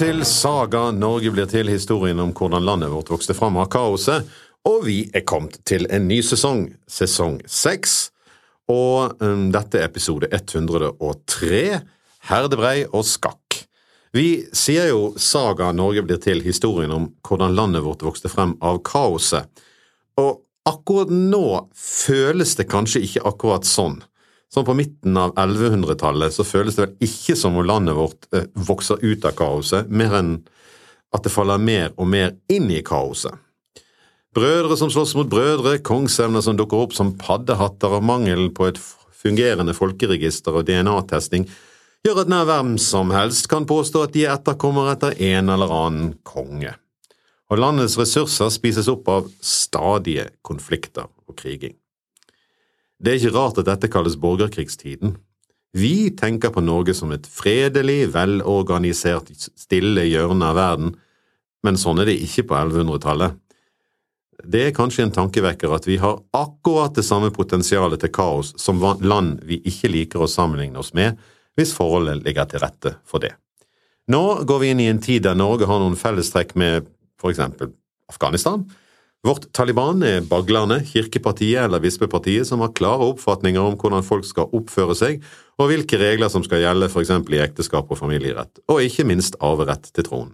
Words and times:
til 0.00 0.22
Saga 0.24 0.86
Norge 0.96 1.28
blir 1.34 1.48
til, 1.50 1.68
historien 1.68 2.22
om 2.22 2.30
hvordan 2.32 2.64
landet 2.64 2.88
vårt 2.88 3.10
vokste 3.12 3.34
fram 3.36 3.58
av 3.60 3.66
kaoset. 3.68 4.24
Og 4.64 4.86
vi 4.86 4.94
er 5.12 5.26
kommet 5.28 5.58
til 5.68 5.84
en 5.92 6.06
ny 6.08 6.22
sesong, 6.24 6.70
sesong 6.88 7.36
seks. 7.44 8.08
Og 8.72 9.20
um, 9.20 9.50
dette 9.52 9.76
er 9.76 9.90
episode 9.90 10.30
103, 10.32 11.60
Herdebrei 12.30 12.86
og 12.86 13.04
skakk. 13.04 13.58
Vi 14.16 14.46
sier 14.56 14.88
jo 14.88 15.10
Saga 15.20 15.68
Norge 15.76 16.06
blir 16.06 16.22
til, 16.22 16.40
historien 16.48 16.96
om 16.96 17.10
hvordan 17.26 17.58
landet 17.58 17.84
vårt 17.84 18.06
vokste 18.06 18.32
frem 18.32 18.56
av 18.64 18.80
kaoset. 18.88 19.52
Og 20.16 20.40
akkurat 20.70 21.12
nå 21.12 21.44
føles 21.76 22.56
det 22.56 22.70
kanskje 22.72 23.04
ikke 23.04 23.26
akkurat 23.34 23.68
sånn. 23.68 24.00
Sånn 24.50 24.66
på 24.66 24.74
midten 24.74 25.14
av 25.20 25.36
1100-tallet 25.38 26.34
så 26.34 26.46
føles 26.46 26.74
det 26.74 26.86
vel 26.86 27.06
ikke 27.06 27.36
som 27.38 27.58
om 27.58 27.66
landet 27.66 27.94
vårt 27.94 28.26
eh, 28.34 28.48
vokser 28.54 28.98
ut 29.04 29.26
av 29.28 29.36
kaoset, 29.38 29.90
mer 29.90 30.16
enn 30.18 30.32
at 31.14 31.22
det 31.26 31.32
faller 31.32 31.62
mer 31.62 31.92
og 31.96 32.08
mer 32.10 32.34
inn 32.50 32.66
i 32.70 32.82
kaoset. 32.86 33.34
Brødre 34.34 34.76
som 34.78 34.90
slåss 34.90 35.16
mot 35.18 35.30
brødre, 35.30 35.78
kongsevner 35.82 36.42
som 36.42 36.58
dukker 36.58 36.84
opp 36.84 36.94
som 36.94 37.16
paddehatter, 37.18 37.96
og 37.98 38.06
mangelen 38.06 38.52
på 38.54 38.68
et 38.70 38.78
fungerende 39.20 39.74
folkeregister 39.74 40.54
og 40.54 40.68
DNA-testing 40.68 41.48
gjør 42.06 42.22
at 42.22 42.30
nær 42.32 42.46
hvem 42.48 42.76
som 42.80 43.10
helst 43.14 43.50
kan 43.50 43.66
påstå 43.68 44.06
at 44.06 44.14
de 44.14 44.24
etterkommer 44.30 44.92
etter 44.94 45.18
en 45.32 45.52
eller 45.52 45.74
annen 45.74 46.14
konge. 46.26 46.72
Og 47.50 47.58
landets 47.58 47.98
ressurser 47.98 48.50
spises 48.54 48.88
opp 48.90 49.10
av 49.10 49.30
stadige 49.42 50.28
konflikter 50.46 51.10
og 51.26 51.36
kriging. 51.38 51.74
Det 53.00 53.12
er 53.12 53.18
ikke 53.20 53.36
rart 53.36 53.58
at 53.62 53.68
dette 53.68 53.88
kalles 53.92 54.18
borgerkrigstiden. 54.20 55.14
Vi 55.72 56.10
tenker 56.18 56.50
på 56.52 56.62
Norge 56.64 56.94
som 56.98 57.12
et 57.14 57.26
fredelig, 57.30 58.10
velorganisert, 58.12 59.30
stille 59.56 60.04
hjørne 60.08 60.50
av 60.50 60.58
verden, 60.58 60.96
men 61.64 61.78
sånn 61.78 62.02
er 62.02 62.10
det 62.10 62.18
ikke 62.24 62.48
på 62.50 62.58
1100-tallet. 62.58 63.38
Det 64.40 64.62
er 64.66 64.76
kanskje 64.76 65.04
en 65.06 65.14
tankevekker 65.14 65.72
at 65.76 65.86
vi 65.88 65.98
har 66.00 66.20
akkurat 66.36 66.96
det 66.96 67.04
samme 67.04 67.28
potensialet 67.32 68.00
til 68.00 68.12
kaos 68.12 68.54
som 68.60 68.80
land 69.04 69.44
vi 69.48 69.60
ikke 69.68 69.92
liker 69.92 70.24
å 70.24 70.30
sammenligne 70.30 70.80
oss 70.80 70.94
med, 70.96 71.18
hvis 71.56 71.74
forholdet 71.76 72.24
ligger 72.24 72.48
til 72.48 72.64
rette 72.64 72.94
for 73.04 73.22
det. 73.22 73.34
Nå 74.10 74.42
går 74.48 74.62
vi 74.62 74.70
inn 74.72 74.80
i 74.82 74.88
en 74.90 75.02
tid 75.02 75.26
der 75.26 75.36
Norge 75.38 75.68
har 75.68 75.80
noen 75.82 75.98
fellestrekk 75.98 76.56
med 76.58 76.88
for 77.20 77.32
eksempel 77.32 77.74
Afghanistan, 78.10 78.64
Vårt 79.20 79.50
Taliban 79.52 80.00
er 80.00 80.22
baglerne, 80.24 80.78
kirkepartiet 80.88 81.60
eller 81.66 81.82
bispepartiet 81.82 82.48
som 82.48 82.62
har 82.64 82.72
klare 82.72 83.04
oppfatninger 83.04 83.60
om 83.60 83.74
hvordan 83.76 84.04
folk 84.06 84.24
skal 84.24 84.48
oppføre 84.56 84.96
seg, 84.96 85.18
og 85.60 85.68
hvilke 85.68 85.98
regler 86.00 86.32
som 86.32 86.44
skal 86.46 86.62
gjelde 86.62 86.88
eksempel 86.88 87.36
i 87.36 87.42
ekteskap 87.44 87.90
og 87.92 88.00
familierett, 88.00 88.62
og 88.72 88.80
ikke 88.80 89.04
minst 89.04 89.36
arverett 89.44 89.90
til 89.92 90.06
tronen. 90.08 90.32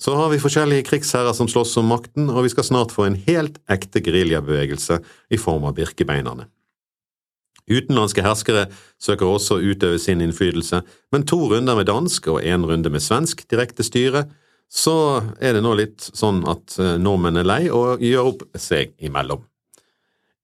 Så 0.00 0.14
har 0.16 0.30
vi 0.32 0.40
forskjellige 0.40 0.86
krigsherrer 0.88 1.36
som 1.36 1.48
slåss 1.50 1.76
om 1.76 1.90
makten, 1.92 2.30
og 2.32 2.46
vi 2.46 2.54
skal 2.54 2.64
snart 2.64 2.94
få 2.94 3.04
en 3.04 3.20
helt 3.26 3.60
ekte 3.68 4.00
geriljabevegelse 4.00 4.96
i 5.28 5.36
form 5.36 5.68
av 5.68 5.76
birkebeinerne. 5.76 6.48
Utenlandske 7.70 8.24
herskere 8.24 8.70
søker 8.96 9.28
også 9.28 9.58
å 9.58 9.74
utøve 9.74 10.00
sin 10.00 10.24
innflytelse, 10.24 10.80
men 11.12 11.28
to 11.28 11.36
runder 11.52 11.76
med 11.76 11.90
dansk 11.92 12.32
og 12.32 12.40
én 12.40 12.64
runde 12.64 12.88
med 12.88 13.04
svensk 13.04 13.44
direkte 13.52 13.84
styre 13.84 14.24
så 14.70 14.96
er 15.42 15.56
det 15.56 15.64
nå 15.64 15.74
litt 15.78 16.04
sånn 16.14 16.44
at 16.48 16.78
eh, 16.78 16.96
nordmenn 17.02 17.42
er 17.42 17.48
lei 17.48 17.62
og 17.74 18.02
gjør 18.04 18.32
opp 18.32 18.44
seg 18.54 18.94
imellom. 19.02 19.42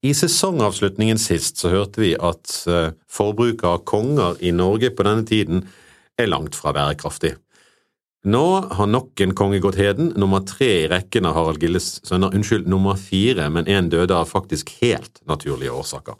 I 0.06 0.12
sesongavslutningen 0.14 1.18
sist 1.18 1.62
så 1.62 1.70
hørte 1.72 2.02
vi 2.02 2.12
at 2.18 2.52
eh, 2.70 2.92
forbruket 3.10 3.66
av 3.70 3.82
konger 3.88 4.38
i 4.44 4.52
Norge 4.54 4.90
på 4.94 5.06
denne 5.06 5.26
tiden 5.26 5.64
er 6.18 6.30
langt 6.30 6.58
fra 6.58 6.74
bærekraftig. 6.74 7.36
Nå 8.26 8.46
har 8.74 8.88
nok 8.90 9.20
en 9.22 9.36
konge 9.38 9.60
gått 9.62 9.78
heden, 9.78 10.10
nummer 10.18 10.42
tre 10.42 10.68
i 10.82 10.88
rekken 10.90 11.28
av 11.28 11.36
Harald 11.36 11.62
Gilles 11.62 12.00
sønner, 12.02 12.34
unnskyld, 12.34 12.66
nummer 12.66 12.98
fire, 12.98 13.46
men 13.54 13.70
én 13.70 13.86
døde 13.92 14.16
av 14.18 14.26
faktisk 14.26 14.72
helt 14.80 15.22
naturlige 15.30 15.70
årsaker. 15.70 16.18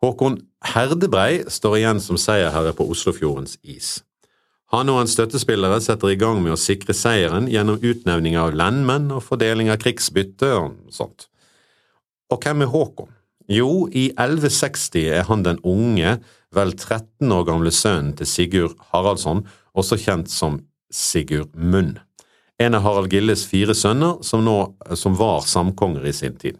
Håkon 0.00 0.38
Herdebrei 0.64 1.42
står 1.52 1.76
igjen 1.82 2.00
som 2.00 2.16
seierherre 2.20 2.72
på 2.76 2.88
Oslofjordens 2.88 3.58
is. 3.60 3.98
Han 4.74 4.90
og 4.90 4.98
hans 4.98 5.14
støttespillere 5.14 5.78
setter 5.82 6.10
i 6.10 6.18
gang 6.18 6.40
med 6.42 6.56
å 6.56 6.58
sikre 6.58 6.94
seieren 6.96 7.46
gjennom 7.50 7.78
utnevning 7.78 8.34
av 8.40 8.56
landmenn 8.58 9.12
og 9.14 9.22
fordeling 9.28 9.70
av 9.70 9.78
krigsbytte 9.82 10.48
og 10.58 10.74
sånt. 10.94 11.28
Og 12.34 12.42
hvem 12.42 12.64
er 12.64 12.72
Håkon? 12.72 13.12
Jo, 13.46 13.86
i 13.94 14.08
1160 14.16 15.06
er 15.20 15.28
han 15.28 15.44
den 15.46 15.60
unge, 15.62 16.16
vel 16.50 16.72
13 16.74 17.30
år 17.30 17.44
gamle 17.46 17.70
sønnen 17.70 18.16
til 18.18 18.26
Sigurd 18.26 18.74
Haraldsson, 18.90 19.44
også 19.78 20.00
kjent 20.02 20.32
som 20.32 20.58
Sigurd 20.90 21.54
Munn. 21.54 21.94
En 22.58 22.74
av 22.74 22.82
Harald 22.82 23.12
Gilles 23.12 23.44
fire 23.46 23.74
sønner 23.76 24.18
som, 24.26 24.42
nå, 24.42 24.56
som 24.98 25.14
var 25.14 25.44
samkonger 25.46 26.08
i 26.08 26.14
sin 26.16 26.34
tid. 26.40 26.58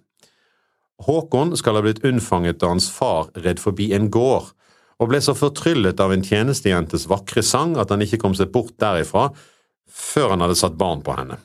Håkon 1.03 1.56
skal 1.59 1.77
ha 1.77 1.83
blitt 1.84 2.05
unnfanget 2.06 2.61
da 2.62 2.71
hans 2.71 2.87
far 2.93 3.33
red 3.34 3.59
forbi 3.61 3.91
en 3.97 4.11
gård 4.12 4.53
og 5.01 5.11
ble 5.11 5.21
så 5.21 5.34
fortryllet 5.37 6.01
av 6.01 6.15
en 6.15 6.25
tjenestejentes 6.25 7.07
vakre 7.11 7.45
sang 7.45 7.77
at 7.81 7.93
han 7.93 8.05
ikke 8.05 8.21
kom 8.23 8.37
seg 8.37 8.53
bort 8.55 8.75
derifra 8.81 9.29
før 9.97 10.33
han 10.34 10.45
hadde 10.45 10.59
satt 10.59 10.79
barn 10.81 11.03
på 11.05 11.17
henne. 11.17 11.39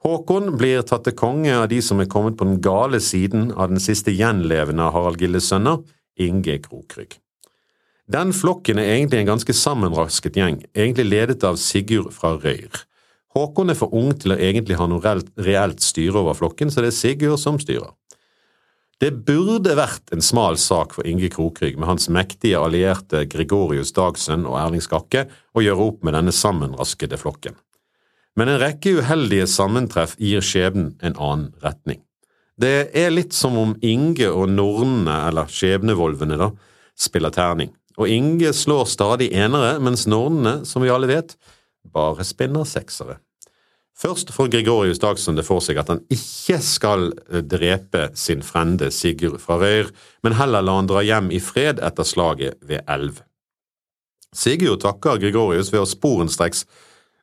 Håkon 0.00 0.54
blir 0.56 0.80
tatt 0.88 1.04
til 1.04 1.16
konge 1.16 1.52
av 1.52 1.66
de 1.68 1.80
som 1.84 2.00
er 2.00 2.08
kommet 2.08 2.38
på 2.40 2.46
den 2.48 2.60
gale 2.64 3.02
siden 3.04 3.50
av 3.52 3.68
den 3.68 3.82
siste 3.82 4.14
gjenlevende 4.16 4.86
av 4.86 4.94
Harald 4.94 5.20
Gilles 5.20 5.50
sønner, 5.50 5.82
Inge 6.20 6.56
Krokrygg. 6.64 7.18
Den 8.10 8.32
flokken 8.34 8.80
er 8.80 8.94
egentlig 8.94 9.20
en 9.20 9.34
ganske 9.34 9.54
sammenrasket 9.54 10.38
gjeng, 10.40 10.62
egentlig 10.74 11.06
ledet 11.10 11.44
av 11.46 11.60
Sigurd 11.60 12.14
fra 12.16 12.32
Røyr. 12.40 12.86
Håkon 13.36 13.70
er 13.70 13.78
for 13.78 13.92
ung 13.94 14.10
til 14.18 14.34
å 14.34 14.40
egentlig 14.40 14.80
ha 14.80 14.88
noe 14.90 15.12
reelt 15.38 15.84
styre 15.84 16.24
over 16.24 16.34
flokken, 16.38 16.72
så 16.72 16.82
det 16.82 16.90
er 16.90 16.96
Sigurd 16.96 17.38
som 17.38 17.60
styrer. 17.62 17.92
Det 19.00 19.14
burde 19.24 19.72
vært 19.78 20.10
en 20.12 20.20
smal 20.20 20.58
sak 20.60 20.92
for 20.92 21.06
Inge 21.08 21.30
Krokrygg 21.32 21.78
med 21.80 21.88
hans 21.88 22.10
mektige 22.12 22.60
allierte 22.60 23.22
Gregorius 23.32 23.94
Dagsønn 23.96 24.44
og 24.44 24.58
Erling 24.60 24.84
Skakke 24.84 25.22
å 25.56 25.62
gjøre 25.64 25.86
opp 25.86 26.02
med 26.04 26.18
denne 26.18 26.34
sammenraskede 26.36 27.16
flokken. 27.20 27.56
Men 28.36 28.52
en 28.52 28.60
rekke 28.60 28.98
uheldige 29.00 29.46
sammentreff 29.48 30.18
gir 30.20 30.44
skjebnen 30.44 30.92
en 31.00 31.16
annen 31.16 31.48
retning. 31.64 32.02
Det 32.60 32.90
er 32.92 33.08
litt 33.14 33.32
som 33.32 33.56
om 33.56 33.72
Inge 33.80 34.28
og 34.28 34.52
nornene, 34.52 35.16
eller 35.30 35.48
skjebnevolvene, 35.48 36.36
da, 36.36 36.50
spiller 36.92 37.32
terning. 37.32 37.72
Og 37.96 38.12
Inge 38.12 38.52
slår 38.52 38.84
stadig 38.84 39.30
enere, 39.32 39.78
mens 39.80 40.04
nornene, 40.04 40.58
som 40.68 40.84
vi 40.84 40.92
alle 40.92 41.08
vet, 41.08 41.38
bare 41.88 42.26
spinner 42.28 42.68
seksere. 42.68 43.16
Først 44.00 44.30
får 44.32 44.48
Gregorius 44.54 45.00
Dagsen 45.02 45.36
det 45.36 45.44
for 45.44 45.60
seg 45.60 45.76
at 45.80 45.90
han 45.92 46.00
ikke 46.12 46.56
skal 46.64 47.10
eh, 47.28 47.42
drepe 47.44 48.06
sin 48.16 48.40
frende 48.46 48.88
Sigurd 48.94 49.42
fra 49.42 49.58
Røyr, 49.60 49.90
men 50.24 50.38
heller 50.38 50.64
la 50.64 50.78
han 50.78 50.88
dra 50.88 51.02
hjem 51.04 51.28
i 51.36 51.40
fred 51.44 51.82
etter 51.84 52.06
slaget 52.08 52.56
ved 52.64 52.80
Elv. 52.88 53.18
Sigurd 54.32 54.80
takker 54.86 55.20
Gregorius 55.20 55.68
ved 55.74 55.82
å 55.82 55.88
sporenstreks, 55.88 56.64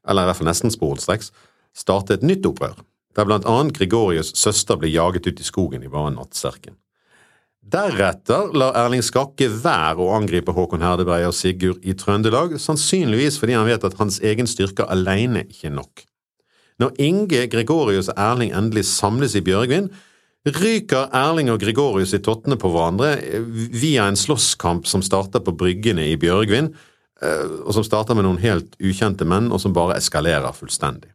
eller 0.05 0.25
i 0.25 0.29
hvert 0.29 0.37
fall 0.37 0.51
nesten 0.51 0.73
sporenstreks, 0.73 1.31
starte 1.73 2.17
et 2.17 2.25
nytt 2.25 2.45
opprør, 2.45 2.75
der 3.17 3.25
blant 3.25 3.47
annet 3.49 3.73
Gregorius' 3.79 4.35
søster 4.37 4.77
ble 4.77 4.91
jaget 4.93 5.31
ut 5.31 5.41
i 5.41 5.47
skogen 5.47 5.85
i 5.85 5.89
bare 5.89 6.11
nattserken. 6.13 6.75
Deretter 7.67 8.53
lar 8.55 8.77
Erling 8.79 9.01
Skakke 9.03 9.49
være 9.49 10.05
å 10.05 10.13
angripe 10.16 10.53
Håkon 10.55 10.85
Herdeberg 10.85 11.25
og 11.31 11.33
Sigurd 11.35 11.81
i 11.81 11.97
Trøndelag, 11.97 12.53
sannsynligvis 12.61 13.39
fordi 13.41 13.57
han 13.57 13.67
vet 13.67 13.87
at 13.87 13.97
hans 13.99 14.21
egen 14.21 14.47
styrke 14.47 14.85
alene 14.93 15.41
ikke 15.49 15.71
er 15.71 15.75
nok. 15.79 16.05
Når 16.81 16.93
Inge, 17.01 17.47
Gregorius 17.49 18.11
og 18.11 18.19
Erling 18.21 18.53
endelig 18.53 18.85
samles 18.91 19.33
i 19.38 19.41
Bjørgvin, 19.45 19.89
ryker 20.47 21.09
Erling 21.16 21.49
og 21.52 21.59
Gregorius 21.59 22.13
i 22.16 22.22
tottene 22.23 22.57
på 22.59 22.69
hverandre 22.72 23.16
via 23.73 24.05
en 24.07 24.19
slåsskamp 24.19 24.87
som 24.87 25.03
starter 25.03 25.43
på 25.43 25.55
bryggene 25.57 26.05
i 26.07 26.16
Bjørgvin, 26.22 26.69
eh, 27.22 27.46
og 27.66 27.73
som 27.75 27.85
starter 27.85 28.16
med 28.16 28.28
noen 28.28 28.41
helt 28.43 28.78
ukjente 28.79 29.25
menn, 29.28 29.52
og 29.52 29.61
som 29.63 29.75
bare 29.75 29.97
eskalerer 29.97 30.55
fullstendig. 30.55 31.11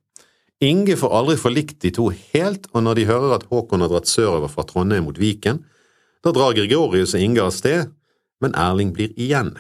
Inge 0.62 0.94
får 0.98 1.14
aldri 1.18 1.38
forlikt 1.40 1.80
de 1.82 1.90
to 1.94 2.10
helt, 2.10 2.68
og 2.74 2.84
når 2.86 2.98
de 2.98 3.08
hører 3.08 3.36
at 3.38 3.46
Håkon 3.50 3.82
har 3.82 3.90
dratt 3.90 4.10
sørover 4.10 4.50
fra 4.50 4.66
Trondheim 4.66 5.08
mot 5.08 5.18
Viken, 5.18 5.64
da 6.22 6.30
drar 6.30 6.54
Gregorius 6.54 7.16
og 7.16 7.22
Inge 7.22 7.42
av 7.42 7.50
sted, 7.54 7.90
men 8.42 8.54
Erling 8.58 8.92
blir 8.94 9.10
igjen. 9.18 9.56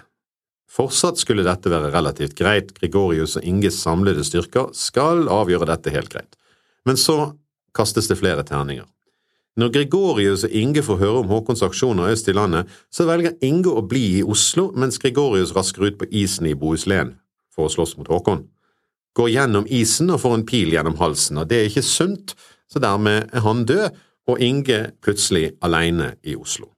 Fortsatt 0.72 1.20
skulle 1.20 1.44
dette 1.44 1.68
være 1.68 1.90
relativt 1.92 2.38
greit, 2.38 2.72
Gregorius 2.78 3.36
og 3.36 3.44
Inges 3.44 3.76
samlede 3.82 4.24
styrker 4.24 4.70
skal 4.76 5.26
avgjøre 5.28 5.68
dette 5.68 5.92
helt 5.92 6.08
greit. 6.12 6.38
Men 6.88 6.96
så 6.96 7.34
kastes 7.76 8.08
det 8.08 8.16
flere 8.20 8.44
terninger. 8.48 8.86
Når 9.60 9.68
Gregorius 9.74 10.46
og 10.48 10.54
Inge 10.56 10.80
får 10.82 10.96
høre 11.02 11.20
om 11.20 11.28
Håkons 11.28 11.60
aksjoner 11.62 12.08
øst 12.14 12.30
i 12.32 12.36
landet, 12.36 12.70
så 12.88 13.04
velger 13.04 13.36
Inge 13.44 13.68
å 13.68 13.84
bli 13.84 14.22
i 14.22 14.24
Oslo, 14.24 14.70
mens 14.72 14.96
Gregorius 15.02 15.52
rasker 15.52 15.90
ut 15.90 15.98
på 16.00 16.08
isen 16.08 16.48
i 16.48 16.56
Bohuslän 16.56 17.18
for 17.52 17.68
å 17.68 17.72
slåss 17.72 17.98
mot 17.98 18.08
Håkon. 18.08 18.46
Går 19.12 19.28
gjennom 19.28 19.68
isen 19.68 20.08
og 20.08 20.22
får 20.24 20.38
en 20.38 20.46
pil 20.48 20.72
gjennom 20.72 20.96
halsen, 20.96 21.42
og 21.42 21.50
det 21.52 21.58
er 21.58 21.68
ikke 21.68 21.84
sunt, 21.84 22.32
så 22.64 22.80
dermed 22.80 23.28
er 23.28 23.44
han 23.44 23.66
død, 23.68 23.90
og 24.32 24.40
Inge 24.40 24.86
plutselig 25.04 25.50
alene 25.60 26.14
i 26.24 26.38
Oslo. 26.38 26.71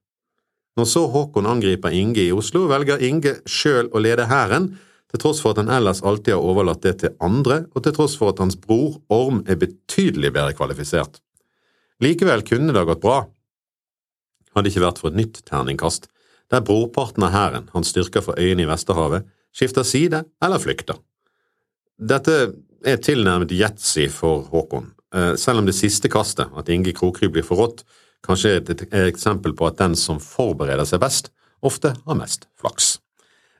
Når 0.74 0.88
så 0.90 1.04
Håkon 1.10 1.46
angriper 1.46 1.94
Inge 1.94 2.24
i 2.24 2.32
Oslo, 2.34 2.64
velger 2.70 3.02
Inge 3.06 3.36
sjøl 3.46 3.90
å 3.94 4.02
lede 4.02 4.26
hæren 4.30 4.72
til 5.14 5.22
tross 5.22 5.38
for 5.42 5.54
at 5.54 5.60
han 5.62 5.70
ellers 5.70 6.02
alltid 6.02 6.34
har 6.34 6.42
overlatt 6.42 6.82
det 6.82 6.96
til 7.04 7.14
andre, 7.22 7.62
og 7.74 7.84
til 7.84 7.94
tross 7.94 8.16
for 8.18 8.32
at 8.32 8.40
hans 8.42 8.58
bror 8.58 8.98
Orm 9.14 9.44
er 9.46 9.60
betydelig 9.60 10.32
bedre 10.34 10.56
kvalifisert. 10.58 11.20
Likevel 12.02 12.42
kunne 12.46 12.74
det 12.74 12.82
ha 12.82 12.88
gått 12.88 13.04
bra, 13.04 13.20
hadde 14.54 14.70
ikke 14.70 14.82
vært 14.82 14.98
for 15.02 15.12
et 15.12 15.20
nytt 15.20 15.40
terningkast, 15.46 16.08
der 16.50 16.64
brorparten 16.66 17.24
av 17.26 17.32
hæren, 17.34 17.70
hans 17.74 17.94
styrker 17.94 18.24
fra 18.26 18.34
øyene 18.38 18.66
i 18.66 18.68
Vesterhavet, 18.68 19.26
skifter 19.54 19.86
side 19.86 20.24
eller 20.42 20.62
flykter. 20.62 20.98
Dette 21.94 22.34
er 22.84 22.98
tilnærmet 23.02 23.54
yatzy 23.54 24.08
for 24.10 24.48
Håkon, 24.50 24.90
eh, 25.14 25.34
selv 25.38 25.62
om 25.62 25.66
det 25.70 25.78
siste 25.78 26.10
kastet, 26.10 26.50
at 26.58 26.68
Inge 26.68 26.92
Krokry 26.92 27.30
blir 27.30 27.46
forrådt, 27.46 27.84
kanskje 28.24 28.56
et 28.58 28.84
eksempel 29.04 29.54
på 29.56 29.68
at 29.68 29.78
den 29.80 29.96
som 29.98 30.20
forbereder 30.22 30.86
seg 30.88 31.02
best, 31.04 31.30
ofte 31.64 31.94
har 32.04 32.18
mest 32.18 32.48
flaks. 32.60 32.98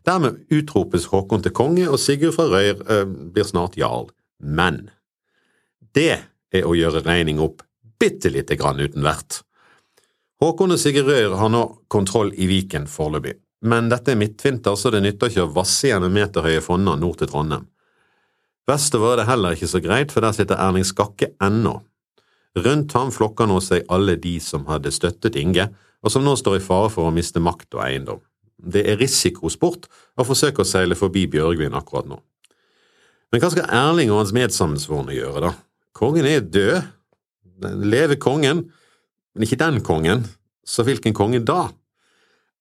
Dermed 0.05 0.43
utropes 0.53 1.09
Håkon 1.09 1.45
til 1.45 1.55
konge, 1.57 1.87
og 1.89 2.01
Sigurd 2.01 2.37
fra 2.37 2.49
Røyr 2.51 2.83
eh, 2.91 3.07
blir 3.07 3.47
snart 3.49 3.79
jarl. 3.81 4.11
Men 4.41 4.91
det 5.97 6.11
er 6.53 6.67
å 6.69 6.75
gjøre 6.77 7.05
regning 7.07 7.41
opp 7.41 7.63
bitte 8.01 8.33
lite 8.33 8.59
grann 8.61 8.83
uten 8.83 9.05
vert. 9.07 9.41
Håkon 10.43 10.75
og 10.75 10.81
Sigurd 10.81 11.09
Røyr 11.09 11.37
har 11.41 11.53
nå 11.53 11.65
kontroll 11.93 12.35
i 12.37 12.49
Viken 12.51 12.89
foreløpig, 12.91 13.39
men 13.65 13.89
dette 13.89 14.13
er 14.13 14.21
midtvinter, 14.21 14.77
så 14.77 14.93
det 14.93 15.01
nytter 15.05 15.31
ikke 15.31 15.47
å 15.47 15.55
vasse 15.55 15.89
gjennom 15.89 16.13
meterhøye 16.13 16.61
fonner 16.65 17.01
nord 17.01 17.23
til 17.23 17.31
Trondheim. 17.31 17.65
Vestover 18.69 19.15
er 19.15 19.23
det 19.23 19.29
heller 19.29 19.57
ikke 19.57 19.71
så 19.71 19.81
greit, 19.85 20.13
for 20.13 20.25
der 20.25 20.37
sitter 20.37 20.61
Erling 20.61 20.85
Skakke 20.89 21.33
ennå. 21.45 21.79
Rundt 22.55 22.93
ham 22.95 23.11
flokker 23.11 23.49
nå 23.51 23.59
seg 23.65 23.89
alle 23.91 24.15
de 24.21 24.37
som 24.43 24.69
hadde 24.71 24.93
støttet 24.95 25.39
Inge, 25.41 25.67
og 26.05 26.13
som 26.13 26.23
nå 26.23 26.37
står 26.39 26.61
i 26.61 26.63
fare 26.63 26.91
for 26.93 27.09
å 27.09 27.15
miste 27.15 27.43
makt 27.43 27.75
og 27.75 27.83
eiendom. 27.87 28.21
Det 28.55 28.85
er 28.87 29.01
risikosport 29.01 29.89
å 30.17 30.27
forsøke 30.27 30.63
å 30.63 30.69
seile 30.69 30.97
forbi 30.99 31.27
Bjørgvin 31.33 31.75
akkurat 31.75 32.07
nå. 32.09 32.21
Men 33.33 33.43
hva 33.43 33.51
skal 33.51 33.67
Erling 33.75 34.13
og 34.13 34.21
hans 34.23 34.35
medsammensvorne 34.37 35.17
gjøre, 35.17 35.49
da? 35.49 35.55
Kongen 35.97 36.29
er 36.29 36.45
død. 36.45 36.85
Leve 37.83 38.19
kongen, 38.21 38.65
men 39.35 39.47
ikke 39.47 39.59
den 39.59 39.81
kongen. 39.87 40.23
Så 40.67 40.85
hvilken 40.87 41.15
konge 41.17 41.41
da? 41.43 41.69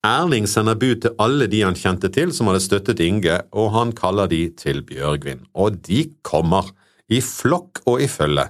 Erling 0.03 0.47
sender 0.49 0.75
bud 0.79 1.03
til 1.03 1.13
alle 1.21 1.45
de 1.51 1.61
han 1.63 1.77
kjente 1.77 2.09
til 2.11 2.33
som 2.35 2.49
hadde 2.49 2.63
støttet 2.65 3.03
Inge, 3.05 3.37
og 3.55 3.69
han 3.75 3.93
kaller 3.95 4.27
de 4.31 4.47
til 4.57 4.81
Bjørgvin. 4.87 5.45
Og 5.53 5.77
de 5.85 6.07
kommer, 6.25 6.73
i 7.11 7.19
flokk 7.21 7.83
og 7.85 8.01
i 8.01 8.09
følge. 8.09 8.47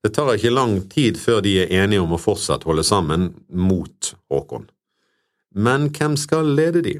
Det 0.00 0.14
tar 0.16 0.32
ikke 0.32 0.52
lang 0.54 0.78
tid 0.88 1.18
før 1.20 1.42
de 1.44 1.58
er 1.60 1.72
enige 1.82 2.00
om 2.00 2.14
å 2.16 2.20
fortsatt 2.20 2.64
holde 2.68 2.84
sammen 2.86 3.30
mot 3.52 4.14
Håkon. 4.32 4.68
Men 5.52 5.90
hvem 5.92 6.16
skal 6.16 6.54
lede 6.56 6.80
de? 6.86 6.94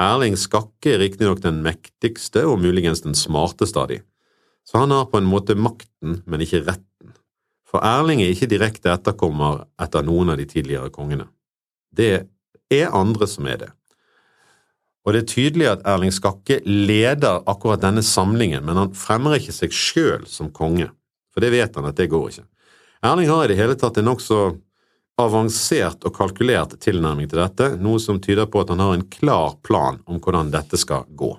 Erling 0.00 0.34
Skakke 0.36 0.96
er 0.96 1.00
riktignok 1.00 1.40
den 1.44 1.62
mektigste 1.64 2.42
og 2.50 2.58
muligens 2.60 3.04
den 3.04 3.14
smarteste 3.16 3.78
av 3.80 3.88
de, 3.92 4.00
så 4.66 4.82
han 4.82 4.92
har 4.92 5.06
på 5.08 5.20
en 5.20 5.28
måte 5.28 5.54
makten, 5.56 6.18
men 6.26 6.42
ikke 6.42 6.64
retten. 6.66 7.14
For 7.68 7.84
Erling 7.86 8.20
er 8.22 8.34
ikke 8.34 8.50
direkte 8.50 8.92
etterkommer 8.92 9.62
etter 9.80 10.04
noen 10.04 10.34
av 10.34 10.40
de 10.40 10.48
tidligere 10.50 10.90
kongene. 10.92 11.28
Det 11.94 12.26
er 12.74 12.92
andre 12.92 13.28
som 13.30 13.48
er 13.48 13.62
det. 13.62 13.70
Og 15.04 15.14
det 15.14 15.22
er 15.22 15.30
tydelig 15.30 15.70
at 15.70 15.86
Erling 15.88 16.12
Skakke 16.12 16.58
leder 16.66 17.44
akkurat 17.50 17.82
denne 17.82 18.02
samlingen, 18.04 18.64
men 18.66 18.80
han 18.80 18.94
fremmer 18.98 19.38
ikke 19.38 19.54
seg 19.54 19.72
sjøl 19.74 20.28
som 20.28 20.52
konge, 20.52 20.90
for 21.34 21.44
det 21.44 21.50
vet 21.54 21.74
han 21.76 21.88
at 21.90 21.98
det 21.98 22.10
går 22.12 22.30
ikke. 22.30 22.46
Erling 23.04 23.28
har 23.28 23.44
i 23.44 23.50
det 23.52 23.58
hele 23.58 23.76
tatt 23.76 23.98
en 24.00 24.08
nokså 24.08 24.40
avansert 25.20 26.02
og 26.08 26.14
kalkulert 26.16 26.74
tilnærming 26.82 27.28
til 27.30 27.38
dette, 27.42 27.74
noe 27.78 28.00
som 28.02 28.20
tyder 28.22 28.48
på 28.50 28.62
at 28.62 28.72
han 28.72 28.82
har 28.82 28.94
en 28.96 29.08
klar 29.12 29.58
plan 29.66 30.00
om 30.10 30.18
hvordan 30.22 30.50
dette 30.54 30.78
skal 30.80 31.06
gå. 31.14 31.34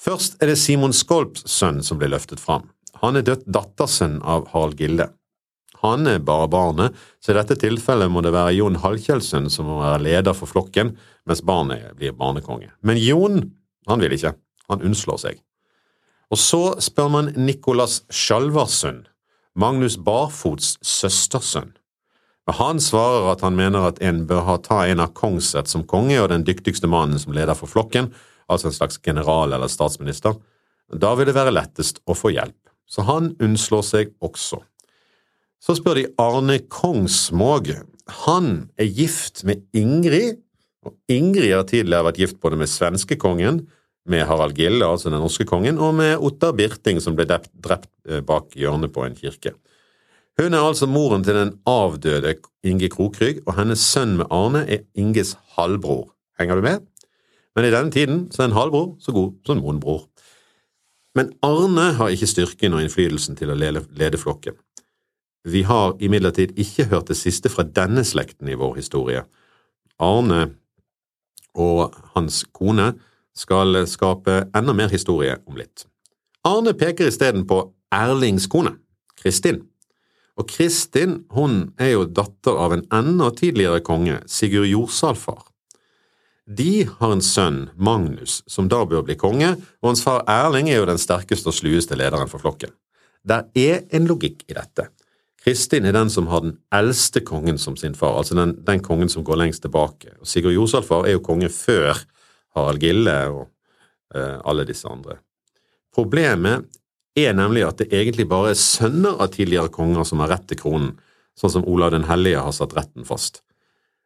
Først 0.00 0.38
er 0.40 0.48
det 0.48 0.60
Simon 0.60 0.94
Skolps 0.96 1.44
sønn 1.50 1.82
som 1.84 1.98
blir 2.00 2.12
løftet 2.12 2.40
fram. 2.40 2.70
Han 3.02 3.18
er 3.18 3.24
dødt 3.26 3.44
dattersønn 3.48 4.20
av 4.24 4.46
Harald 4.52 4.80
Gilde. 4.80 5.10
Han 5.80 6.08
er 6.08 6.20
bare 6.24 6.48
barnet, 6.52 6.96
så 7.20 7.32
i 7.32 7.36
dette 7.38 7.56
tilfellet 7.60 8.12
må 8.12 8.20
det 8.24 8.32
være 8.36 8.56
Jon 8.58 8.78
Halkjelsønn 8.80 9.48
som 9.52 9.68
må 9.68 9.78
være 9.80 10.02
leder 10.04 10.36
for 10.36 10.48
flokken, 10.48 10.94
mens 11.28 11.40
barnet 11.44 11.94
blir 11.96 12.16
barnekonge. 12.16 12.68
Men 12.84 13.00
Jon, 13.00 13.42
han 13.88 14.02
vil 14.04 14.16
ikke. 14.16 14.34
Han 14.72 14.84
unnslår 14.86 15.20
seg. 15.20 15.40
Og 16.30 16.38
så 16.38 16.62
spør 16.78 17.10
man 17.10 17.32
Nikolas 17.34 18.04
Skjalvarsund, 18.12 19.08
Magnus 19.58 19.96
Barfots 19.98 20.76
søstersønn. 20.86 21.72
Han 22.50 22.80
svarer 22.82 23.28
at 23.30 23.44
han 23.46 23.54
mener 23.54 23.84
at 23.86 24.00
en 24.02 24.24
bør 24.26 24.42
ha 24.46 24.56
ta 24.62 24.80
en 24.90 25.02
av 25.02 25.12
Kongseth 25.14 25.70
som 25.70 25.84
konge 25.86 26.16
og 26.18 26.32
den 26.32 26.42
dyktigste 26.46 26.88
mannen 26.90 27.20
som 27.22 27.34
leder 27.36 27.54
for 27.54 27.70
flokken, 27.70 28.08
altså 28.50 28.70
en 28.70 28.74
slags 28.74 28.98
general 29.02 29.54
eller 29.54 29.70
statsminister. 29.70 30.34
Da 30.90 31.12
vil 31.14 31.28
det 31.28 31.36
være 31.36 31.54
lettest 31.54 32.00
å 32.10 32.16
få 32.18 32.32
hjelp, 32.34 32.58
så 32.90 33.06
han 33.06 33.32
unnslår 33.38 33.86
seg 33.86 34.14
også. 34.18 34.58
Så 35.62 35.76
spør 35.78 36.00
de 36.00 36.08
Arne 36.18 36.58
Kongsmåg. 36.72 37.70
Han 38.24 38.70
er 38.80 38.88
gift 38.88 39.44
med 39.46 39.62
Ingrid, 39.76 40.40
og 40.82 40.96
Ingrid 41.12 41.52
har 41.54 41.68
tidligere 41.68 42.08
vært 42.08 42.22
gift 42.22 42.40
både 42.42 42.58
med 42.58 42.70
svenskekongen, 42.72 43.66
med 44.08 44.24
Harald 44.26 44.56
Gille, 44.56 44.86
altså 44.86 45.10
den 45.10 45.20
norske 45.20 45.44
kongen, 45.48 45.78
og 45.78 45.94
med 45.98 46.16
Ottar 46.24 46.54
Birting, 46.56 47.00
som 47.02 47.16
ble 47.18 47.26
drept 47.28 47.90
eh, 48.08 48.22
bak 48.24 48.54
hjørnet 48.56 48.94
på 48.94 49.04
en 49.04 49.18
kirke. 49.18 49.54
Hun 50.40 50.54
er 50.56 50.64
altså 50.64 50.88
moren 50.88 51.24
til 51.24 51.36
den 51.36 51.52
avdøde 51.68 52.38
Inge 52.64 52.88
Krokrygg, 52.88 53.42
og 53.46 53.58
hennes 53.58 53.82
sønn 53.84 54.16
med 54.20 54.30
Arne 54.32 54.64
er 54.64 54.86
Inges 54.96 55.34
halvbror. 55.56 56.08
Henger 56.40 56.56
du 56.56 56.64
med? 56.64 56.86
Men 57.56 57.66
i 57.66 57.72
denne 57.74 57.92
tiden 57.92 58.22
så 58.32 58.42
er 58.42 58.50
en 58.50 58.56
halvbror 58.56 58.94
så 59.02 59.12
god 59.12 59.34
som 59.44 59.60
noen 59.60 59.80
bror. 59.82 60.06
Men 61.18 61.32
Arne 61.44 61.90
har 61.98 62.12
ikke 62.14 62.30
styrken 62.30 62.76
og 62.76 62.84
innflytelsen 62.84 63.36
til 63.36 63.50
å 63.50 63.58
lede, 63.58 64.20
flokken. 64.20 64.56
Vi 65.44 65.64
har 65.66 65.96
imidlertid 66.00 66.54
ikke 66.60 66.86
hørt 66.92 67.10
det 67.10 67.18
siste 67.18 67.50
fra 67.52 67.64
denne 67.64 68.04
slekten 68.06 68.48
i 68.48 68.56
vår 68.60 68.78
historie. 68.78 69.24
Arne 70.00 70.54
og 71.58 71.96
hans 72.14 72.44
kone 72.54 72.92
skal 73.40 73.80
skape 73.88 74.44
enda 74.56 74.74
mer 74.76 74.92
historie 74.92 75.38
om 75.48 75.56
litt. 75.58 75.86
Arne 76.46 76.74
peker 76.76 77.08
isteden 77.08 77.46
på 77.48 77.62
Erlings 77.92 78.46
kone, 78.50 78.76
Kristin. 79.20 79.62
Og 80.40 80.48
Kristin 80.48 81.22
hun 81.36 81.72
er 81.80 81.94
jo 81.94 82.06
datter 82.08 82.56
av 82.56 82.74
en 82.76 82.86
enda 82.96 83.28
tidligere 83.36 83.82
konge, 83.84 84.20
Sigurd 84.30 84.70
Jordsalfar. 84.70 85.42
De 86.50 86.86
har 86.88 87.12
en 87.14 87.22
sønn, 87.22 87.58
Magnus, 87.76 88.40
som 88.50 88.68
da 88.70 88.80
bør 88.88 89.04
bli 89.06 89.14
konge, 89.20 89.52
og 89.82 89.90
hans 89.92 90.02
far 90.02 90.24
Erling 90.30 90.70
er 90.70 90.80
jo 90.80 90.88
den 90.88 90.98
sterkeste 90.98 91.52
og 91.52 91.54
slueste 91.54 91.98
lederen 91.98 92.30
for 92.30 92.42
flokken. 92.42 92.72
Der 93.22 93.46
er 93.54 93.84
en 93.94 94.08
logikk 94.08 94.46
i 94.48 94.56
dette. 94.56 94.88
Kristin 95.44 95.86
er 95.88 95.94
den 95.96 96.10
som 96.12 96.26
har 96.32 96.42
den 96.44 96.56
eldste 96.74 97.22
kongen 97.24 97.60
som 97.60 97.76
sin 97.78 97.94
far, 97.96 98.16
altså 98.18 98.34
den, 98.36 98.56
den 98.66 98.82
kongen 98.84 99.12
som 99.12 99.24
går 99.24 99.38
lengst 99.40 99.62
tilbake. 99.64 100.16
Og 100.20 100.28
Sigurd 100.28 100.56
Jordsalfar 100.56 101.06
er 101.06 101.16
jo 101.16 101.24
konge 101.24 101.52
før 101.52 102.00
Harald 102.56 102.82
Gille 102.82 103.16
og 103.30 103.42
uh, 104.14 104.38
alle 104.44 104.66
disse 104.68 104.88
andre. 104.88 105.18
Problemet 105.94 106.66
er 107.18 107.34
nemlig 107.34 107.64
at 107.66 107.80
det 107.82 107.90
egentlig 107.92 108.28
bare 108.30 108.52
er 108.52 108.58
sønner 108.58 109.18
av 109.20 109.32
tidligere 109.34 109.72
konger 109.74 110.06
som 110.06 110.22
har 110.22 110.32
rett 110.34 110.46
til 110.50 110.60
kronen, 110.60 110.92
sånn 111.38 111.54
som 111.56 111.66
Olav 111.68 111.94
den 111.94 112.06
hellige 112.08 112.42
har 112.42 112.54
satt 112.54 112.74
retten 112.76 113.06
fast. 113.08 113.42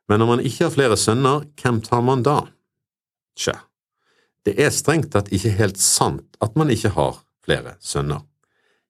Men 0.09 0.21
når 0.21 0.31
man 0.31 0.45
ikke 0.45 0.67
har 0.67 0.75
flere 0.75 0.99
sønner, 1.01 1.47
hvem 1.61 1.81
tar 1.85 2.05
man 2.05 2.25
da? 2.25 2.43
Tja, 3.39 3.57
det 4.45 4.59
er 4.61 4.73
strengt 4.75 5.13
tatt 5.15 5.33
ikke 5.33 5.55
helt 5.59 5.81
sant 5.81 6.37
at 6.45 6.57
man 6.61 6.71
ikke 6.73 6.93
har 6.97 7.23
flere 7.45 7.77
sønner. 7.81 8.23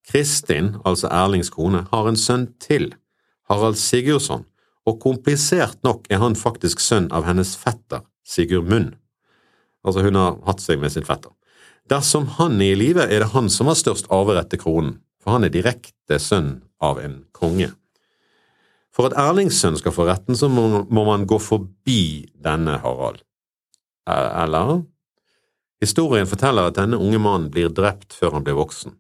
Kristin, 0.05 0.75
altså 0.85 1.09
Erlings 1.09 1.51
kone, 1.51 1.87
har 1.91 2.09
en 2.09 2.19
sønn 2.19 2.49
til, 2.61 2.91
Harald 3.49 3.79
Sigurdsson, 3.81 4.45
og 4.85 5.01
komplisert 5.01 5.79
nok 5.85 6.11
er 6.13 6.21
han 6.21 6.37
faktisk 6.37 6.83
sønn 6.83 7.09
av 7.15 7.25
hennes 7.29 7.55
fetter, 7.57 8.05
Sigurd 8.25 8.69
Munn. 8.69 8.93
Altså, 9.85 10.05
hun 10.05 10.19
har 10.19 10.39
hatt 10.49 10.63
seg 10.65 10.81
med 10.81 10.93
sin 10.95 11.07
fetter. 11.07 11.33
Dersom 11.91 12.27
han 12.39 12.57
er 12.65 12.73
i 12.73 12.81
live, 12.81 13.05
er 13.05 13.21
det 13.21 13.33
han 13.35 13.51
som 13.53 13.69
har 13.69 13.77
størst 13.77 14.09
arverett 14.13 14.49
til 14.53 14.63
kronen, 14.63 14.95
for 15.21 15.37
han 15.37 15.45
er 15.45 15.53
direkte 15.53 16.19
sønn 16.21 16.63
av 16.81 17.01
en 17.03 17.23
konge. 17.37 17.71
For 18.95 19.09
at 19.09 19.17
Erlings 19.19 19.59
sønn 19.61 19.77
skal 19.77 19.93
få 19.95 20.07
retten, 20.09 20.37
så 20.39 20.49
må, 20.49 20.85
man 20.89 21.27
gå 21.27 21.39
forbi 21.43 22.31
denne 22.41 22.79
Harald. 22.81 23.25
Eller? 24.09 24.85
Historien 25.83 26.29
forteller 26.31 26.71
at 26.71 26.79
denne 26.79 27.01
unge 27.01 27.19
mannen 27.21 27.51
blir 27.53 27.73
drept 27.75 28.15
før 28.17 28.39
han 28.39 28.47
blir 28.47 28.57
voksen. 28.57 28.95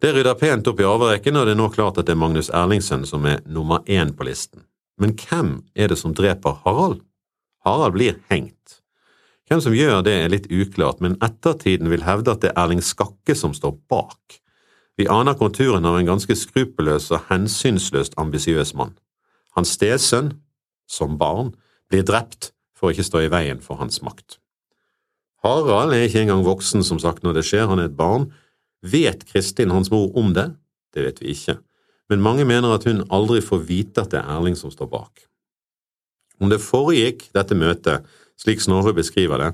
Det 0.00 0.14
rydder 0.14 0.38
pent 0.38 0.68
opp 0.70 0.80
i 0.80 0.86
arverekken, 0.86 1.36
og 1.36 1.46
det 1.46 1.54
er 1.56 1.60
nå 1.60 1.68
klart 1.74 1.98
at 1.98 2.06
det 2.06 2.14
er 2.14 2.22
Magnus 2.22 2.50
Erlingssønn 2.54 3.04
som 3.06 3.26
er 3.26 3.42
nummer 3.46 3.82
én 3.90 4.14
på 4.16 4.26
listen. 4.26 4.64
Men 4.98 5.14
hvem 5.18 5.50
er 5.74 5.90
det 5.90 5.98
som 6.00 6.14
dreper 6.16 6.62
Harald? 6.64 7.02
Harald 7.66 7.98
blir 7.98 8.18
hengt. 8.30 8.80
Hvem 9.48 9.62
som 9.64 9.72
gjør 9.72 10.02
det 10.04 10.12
er 10.12 10.32
litt 10.32 10.50
uklart, 10.52 11.00
men 11.00 11.16
ettertiden 11.24 11.88
vil 11.88 12.04
hevde 12.04 12.34
at 12.34 12.42
det 12.44 12.50
er 12.52 12.60
Erling 12.60 12.82
Skakke 12.84 13.32
som 13.38 13.54
står 13.56 13.78
bak. 13.88 14.40
Vi 15.00 15.06
aner 15.08 15.38
konturen 15.38 15.86
av 15.88 15.96
en 15.96 16.10
ganske 16.10 16.34
skruppelløs 16.36 17.06
og 17.14 17.30
hensynsløst 17.30 18.18
ambisiøs 18.20 18.74
mann. 18.76 18.92
Hans 19.56 19.72
stesønn, 19.78 20.34
som 20.90 21.16
barn, 21.20 21.54
blir 21.88 22.04
drept 22.04 22.50
for 22.76 22.88
å 22.88 22.92
ikke 22.92 23.06
stå 23.06 23.24
i 23.24 23.32
veien 23.32 23.62
for 23.64 23.80
hans 23.80 24.02
makt. 24.04 24.36
Harald 25.46 25.94
er 25.94 26.04
ikke 26.04 26.26
engang 26.26 26.44
voksen, 26.44 26.84
som 26.84 27.00
sagt, 27.00 27.22
når 27.24 27.38
det 27.38 27.46
skjer, 27.48 27.68
han 27.70 27.80
er 27.80 27.88
et 27.88 27.96
barn. 27.96 28.28
Vet 28.82 29.24
Kristin, 29.30 29.72
hans 29.72 29.88
mor, 29.94 30.10
om 30.18 30.34
det? 30.36 30.50
Det 30.92 31.06
vet 31.06 31.22
vi 31.22 31.32
ikke, 31.32 31.58
men 32.08 32.24
mange 32.24 32.44
mener 32.48 32.72
at 32.74 32.86
hun 32.88 33.04
aldri 33.12 33.42
får 33.44 33.64
vite 33.68 34.02
at 34.02 34.12
det 34.12 34.22
er 34.22 34.30
Erling 34.34 34.56
som 34.58 34.72
står 34.72 34.88
bak. 34.90 35.26
Om 36.40 36.50
det 36.52 36.62
foregikk, 36.62 37.26
dette 37.36 37.56
møtet, 37.58 38.06
slik 38.38 38.62
Snorre 38.62 38.94
beskriver 38.96 39.42
det, 39.42 39.50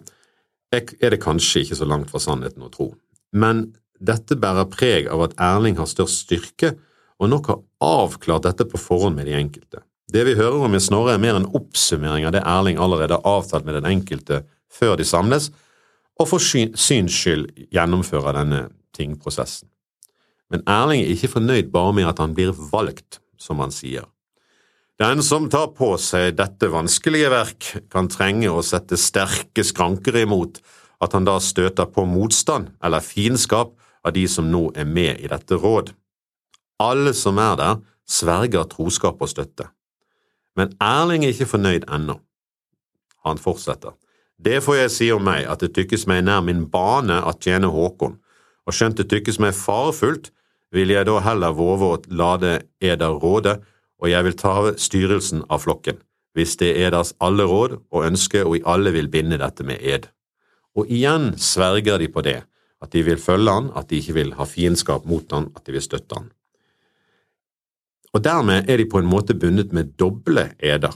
er 0.74 1.14
det 1.14 1.22
kanskje 1.22 1.62
ikke 1.62 1.78
så 1.78 1.86
langt 1.86 2.10
fra 2.10 2.20
sannheten 2.22 2.64
å 2.66 2.72
tro, 2.72 2.92
men 3.32 3.68
dette 4.02 4.36
bærer 4.36 4.68
preg 4.70 5.08
av 5.10 5.22
at 5.28 5.36
Erling 5.40 5.78
har 5.78 5.88
størst 5.88 6.26
styrke 6.26 6.74
og 7.22 7.30
nok 7.30 7.50
har 7.50 7.60
avklart 7.84 8.48
dette 8.48 8.66
på 8.68 8.80
forhånd 8.80 9.16
med 9.16 9.28
de 9.30 9.36
enkelte. 9.38 9.84
Det 10.10 10.24
vi 10.26 10.34
hører 10.36 10.66
om 10.66 10.74
i 10.76 10.82
Snorre 10.82 11.14
er 11.14 11.22
mer 11.22 11.38
en 11.38 11.48
oppsummering 11.56 12.26
av 12.26 12.34
det 12.34 12.42
Erling 12.44 12.80
allerede 12.80 13.16
har 13.16 13.38
avtalt 13.38 13.64
med 13.64 13.78
den 13.78 13.88
enkelte 13.88 14.42
før 14.72 14.98
de 15.00 15.06
samles, 15.06 15.50
og 16.20 16.28
for 16.30 16.42
syns 16.42 17.14
skyld 17.14 17.48
gjennomfører 17.74 18.36
denne 18.38 18.66
tingprosessen. 18.94 19.70
Men 20.52 20.62
Erling 20.70 21.02
er 21.02 21.14
ikke 21.14 21.32
fornøyd 21.38 21.70
bare 21.74 21.94
med 21.96 22.10
at 22.10 22.20
han 22.22 22.34
blir 22.36 22.52
valgt, 22.54 23.20
som 23.40 23.62
han 23.62 23.72
sier. 23.74 24.04
Den 25.00 25.22
som 25.26 25.48
tar 25.50 25.72
på 25.74 25.96
seg 25.98 26.36
dette 26.38 26.68
vanskelige 26.70 27.30
verk, 27.32 27.70
kan 27.90 28.06
trenge 28.06 28.46
å 28.46 28.62
sette 28.62 28.94
sterke 29.00 29.64
skranker 29.66 30.20
imot 30.20 30.60
at 31.02 31.16
han 31.16 31.26
da 31.26 31.40
støter 31.42 31.88
på 31.90 32.04
motstand 32.06 32.70
eller 32.84 33.02
fiendskap 33.02 33.72
av 34.06 34.14
de 34.14 34.22
som 34.30 34.46
nå 34.52 34.68
er 34.78 34.86
med 34.86 35.18
i 35.18 35.30
dette 35.32 35.58
råd. 35.58 35.90
Alle 36.78 37.10
som 37.16 37.40
er 37.42 37.58
der, 37.58 37.82
sverger 38.06 38.68
troskap 38.70 39.18
og 39.18 39.32
støtte. 39.32 39.66
Men 40.54 40.76
Erling 40.78 41.24
er 41.24 41.34
ikke 41.34 41.50
fornøyd 41.56 41.88
ennå. 41.90 42.20
Han 43.26 43.40
fortsetter. 43.42 43.96
Det 44.38 44.60
får 44.62 44.76
jeg 44.76 44.94
si 44.94 45.10
om 45.14 45.26
meg, 45.26 45.48
at 45.50 45.62
det 45.64 45.72
tykkes 45.74 46.06
meg 46.06 46.22
nær 46.28 46.44
min 46.44 46.68
bane 46.70 47.18
at 47.26 47.42
tjene 47.42 47.70
Håkon, 47.72 48.18
og 48.64 48.74
skjønt 48.74 49.00
det 49.00 49.08
tykkes 49.10 49.40
meg 49.42 49.56
farefullt, 49.58 50.30
vil 50.74 50.90
jeg 50.90 51.06
da 51.08 51.20
heller 51.22 51.54
våge 51.54 51.88
å 51.88 52.02
lade 52.14 52.58
eder 52.82 53.18
råde, 53.22 53.58
og 54.04 54.10
jeg 54.12 54.26
vil 54.26 54.36
ta 54.36 54.54
styrelsen 54.76 55.46
av 55.48 55.62
flokken, 55.64 55.96
hvis 56.36 56.58
det 56.60 56.74
er 56.76 56.92
deres 56.92 57.14
alle 57.24 57.46
råd 57.48 57.78
og 57.88 58.02
ønske 58.04 58.42
og 58.44 58.58
i 58.58 58.64
alle 58.68 58.92
vil 58.92 59.08
binde 59.08 59.38
dette 59.40 59.64
med 59.64 59.80
ed. 59.80 60.10
Og 60.76 60.90
igjen 60.92 61.32
sverger 61.40 62.02
de 62.02 62.10
på 62.12 62.20
det, 62.26 62.42
at 62.84 62.92
de 62.92 63.00
vil 63.06 63.20
følge 63.22 63.54
han, 63.54 63.70
at 63.72 63.88
de 63.88 64.02
ikke 64.02 64.16
vil 64.18 64.34
ha 64.36 64.44
fiendskap 64.44 65.06
mot 65.08 65.32
han, 65.32 65.48
at 65.56 65.64
de 65.64 65.72
vil 65.72 65.84
støtte 65.84 66.18
han. 66.18 66.28
Og 68.12 68.22
dermed 68.22 68.68
er 68.68 68.78
de 68.78 68.86
på 68.90 69.00
en 69.00 69.08
måte 69.08 69.34
bundet 69.34 69.72
med 69.72 69.94
doble 69.98 70.50
eder. 70.60 70.92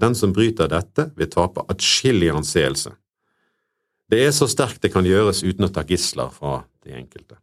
Den 0.00 0.16
som 0.18 0.32
bryter 0.34 0.68
dette, 0.72 1.10
vil 1.16 1.30
tape 1.30 1.62
atskillig 1.70 2.32
anseelse. 2.34 2.96
Det 4.10 4.24
er 4.26 4.34
så 4.34 4.48
sterkt 4.50 4.82
det 4.82 4.90
kan 4.90 5.06
gjøres 5.06 5.44
uten 5.46 5.68
å 5.68 5.70
ta 5.70 5.84
gisler 5.86 6.32
fra 6.34 6.64
de 6.82 6.96
enkelte. 6.98 7.38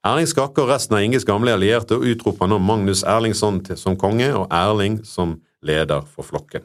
Erling 0.00 0.24
Skakke 0.30 0.62
og 0.62 0.70
resten 0.70 0.96
av 0.96 1.02
Inges 1.04 1.26
gamle 1.28 1.52
allierte 1.52 1.98
utroper 2.00 2.48
nå 2.48 2.56
Magnus 2.64 3.02
Erlingsson 3.04 3.58
som 3.76 3.98
konge 4.00 4.30
og 4.32 4.46
Erling 4.48 5.02
som 5.04 5.34
leder 5.60 6.06
for 6.08 6.24
flokken. 6.24 6.64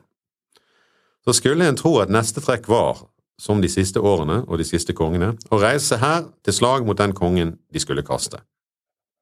Så 1.27 1.35
skulle 1.35 1.67
en 1.67 1.75
tro 1.75 1.97
at 1.99 2.13
neste 2.13 2.39
trekk 2.39 2.69
var, 2.71 3.01
som 3.35 3.59
de 3.59 3.67
siste 3.67 3.99
årene 3.99 4.45
og 4.45 4.61
de 4.61 4.67
siste 4.67 4.95
kongene, 4.95 5.33
å 5.51 5.59
reise 5.59 5.97
her 5.99 6.29
til 6.47 6.55
slag 6.55 6.85
mot 6.87 6.95
den 6.95 7.11
kongen 7.17 7.57
de 7.75 7.81
skulle 7.83 8.05
kaste. 8.07 8.39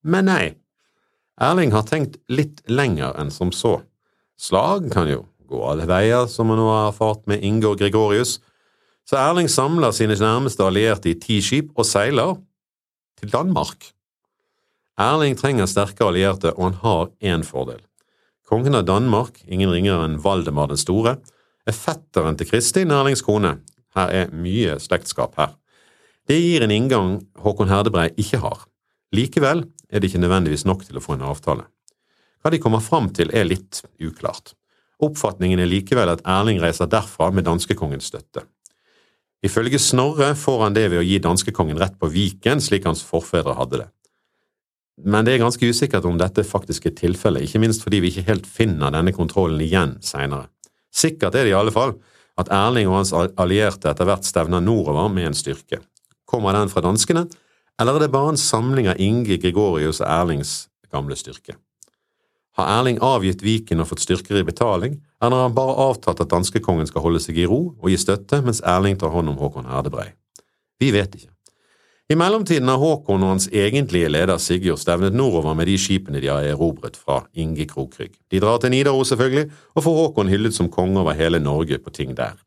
Men 0.05 0.29
nei, 0.29 0.53
Erling 1.41 1.73
har 1.73 1.87
tenkt 1.89 2.19
litt 2.29 2.61
lenger 2.69 3.17
enn 3.17 3.33
som 3.33 3.49
så. 3.49 3.79
Slag 4.37 4.91
kan 4.93 5.09
jo 5.09 5.23
gå 5.49 5.63
alle 5.65 5.89
veier, 5.89 6.27
som 6.29 6.53
han 6.53 6.61
nå 6.61 6.69
har 6.69 6.91
erfart 6.91 7.25
med 7.25 7.41
Inge 7.41 7.71
og 7.71 7.81
Gregorius, 7.81 8.37
så 9.09 9.17
Erling 9.23 9.49
samler 9.49 9.95
sine 9.95 10.19
nærmeste 10.21 10.61
allierte 10.61 11.09
i 11.09 11.17
ti 11.17 11.41
skip 11.41 11.73
og 11.73 11.89
seiler 11.89 12.37
til 13.17 13.33
Danmark. 13.33 13.92
Erling 14.99 15.33
trenger 15.39 15.65
sterke 15.65 16.05
allierte, 16.05 16.51
og 16.53 16.67
han 16.67 16.79
har 16.83 17.07
én 17.25 17.45
fordel. 17.47 17.81
Kongen 18.45 18.75
av 18.77 18.85
Danmark, 18.85 19.39
ingen 19.47 19.71
ringere 19.73 20.05
enn 20.05 20.19
Valdemar 20.21 20.69
den 20.69 20.77
store, 20.77 21.15
er 21.65 21.73
fetteren 21.73 22.37
til 22.37 22.51
Kristin, 22.51 22.91
Erlings 22.93 23.23
kone. 23.25 23.55
Her 23.97 24.11
er 24.13 24.33
mye 24.35 24.77
slektskap 24.81 25.37
her. 25.39 25.55
Det 26.29 26.37
gir 26.37 26.63
en 26.63 26.71
inngang 26.71 27.15
Håkon 27.41 27.71
Herdebrei 27.71 28.11
ikke 28.21 28.41
har. 28.43 28.67
Likevel 29.13 29.65
er 29.89 30.01
det 30.01 30.11
ikke 30.11 30.21
nødvendigvis 30.21 30.65
nok 30.69 30.85
til 30.85 30.99
å 30.99 31.03
få 31.03 31.17
en 31.17 31.25
avtale. 31.25 31.65
Hva 32.43 32.51
de 32.53 32.59
kommer 32.61 32.83
fram 32.83 33.09
til, 33.15 33.31
er 33.33 33.47
litt 33.47 33.81
uklart. 34.03 34.53
Oppfatningen 35.03 35.59
er 35.59 35.69
likevel 35.71 36.11
at 36.11 36.21
Erling 36.27 36.61
reiser 36.61 36.89
derfra 36.91 37.31
med 37.33 37.47
danskekongens 37.47 38.11
støtte. 38.11 38.45
Ifølge 39.43 39.79
Snorre 39.81 40.31
får 40.39 40.61
han 40.63 40.77
det 40.77 40.85
ved 40.91 41.01
å 41.01 41.07
gi 41.07 41.19
danskekongen 41.23 41.79
rett 41.81 41.97
på 41.99 42.11
Viken, 42.13 42.61
slik 42.63 42.85
hans 42.87 43.03
forfedre 43.03 43.57
hadde 43.57 43.81
det. 43.81 43.89
Men 45.01 45.25
det 45.25 45.33
er 45.33 45.41
ganske 45.41 45.65
usikkert 45.65 46.05
om 46.05 46.19
dette 46.21 46.43
faktisk 46.45 46.85
er 46.85 46.97
tilfellet, 46.97 47.47
ikke 47.47 47.61
minst 47.63 47.81
fordi 47.81 48.01
vi 48.03 48.11
ikke 48.13 48.27
helt 48.27 48.49
finner 48.49 48.93
denne 48.93 49.13
kontrollen 49.15 49.61
igjen 49.63 49.97
seinere. 50.05 50.51
Sikkert 50.93 51.33
er 51.33 51.47
det 51.47 51.53
i 51.53 51.57
alle 51.57 51.73
fall 51.73 51.95
at 52.37 52.49
Erling 52.53 52.89
og 52.89 52.99
hans 52.99 53.13
allierte 53.13 53.89
etter 53.89 54.07
hvert 54.09 54.25
stevner 54.25 54.61
nordover 54.61 55.09
med 55.09 55.31
en 55.31 55.37
styrke. 55.37 55.81
Kommer 56.29 56.53
den 56.53 56.69
fra 56.69 56.81
danskene, 56.85 57.25
eller 57.81 57.97
er 57.97 58.05
det 58.05 58.13
bare 58.13 58.33
en 58.33 58.39
samling 58.39 58.89
av 58.89 59.01
Inge, 59.01 59.39
Gregorius 59.41 60.01
og 60.01 60.09
Erlings 60.09 60.53
gamle 60.93 61.17
styrke? 61.17 61.57
Har 62.57 62.69
Erling 62.69 62.99
avgitt 63.01 63.41
Viken 63.41 63.81
og 63.81 63.89
fått 63.89 64.03
styrker 64.05 64.37
i 64.37 64.45
betaling, 64.45 64.99
eller 65.17 65.39
har 65.39 65.47
han 65.47 65.57
bare 65.57 65.77
avtatt 65.89 66.21
at 66.21 66.29
danskekongen 66.29 66.89
skal 66.89 67.01
holde 67.01 67.21
seg 67.23 67.39
i 67.41 67.47
ro 67.49 67.63
og 67.73 67.89
gi 67.89 67.97
støtte, 67.97 68.43
mens 68.45 68.61
Erling 68.61 68.99
tar 69.01 69.13
hånd 69.13 69.33
om 69.33 69.39
Håkon 69.41 69.69
Herdebrei? 69.69 70.11
Vi 70.77 70.93
vet 70.93 71.17
ikke. 71.17 71.32
I 72.13 72.17
mellomtiden 72.19 72.69
har 72.69 72.77
Håkon 72.77 73.23
og 73.25 73.31
hans 73.31 73.47
egentlige 73.49 74.11
leder 74.13 74.37
Sigurd 74.37 74.77
stevnet 74.77 75.15
nordover 75.17 75.55
med 75.57 75.65
de 75.65 75.79
skipene 75.81 76.21
de 76.21 76.29
har 76.29 76.45
erobret 76.45 76.99
fra 76.99 77.23
Inge 77.33 77.65
Krokrygg. 77.65 78.13
De 78.29 78.41
drar 78.43 78.59
til 78.61 78.69
Nidaros, 78.75 79.09
selvfølgelig, 79.09 79.47
og 79.73 79.85
får 79.87 79.97
Håkon 79.97 80.29
hyllet 80.29 80.53
som 80.53 80.69
konge 80.69 81.01
over 81.01 81.17
hele 81.17 81.41
Norge 81.41 81.79
på 81.81 81.93
ting 81.95 82.13
der. 82.17 82.37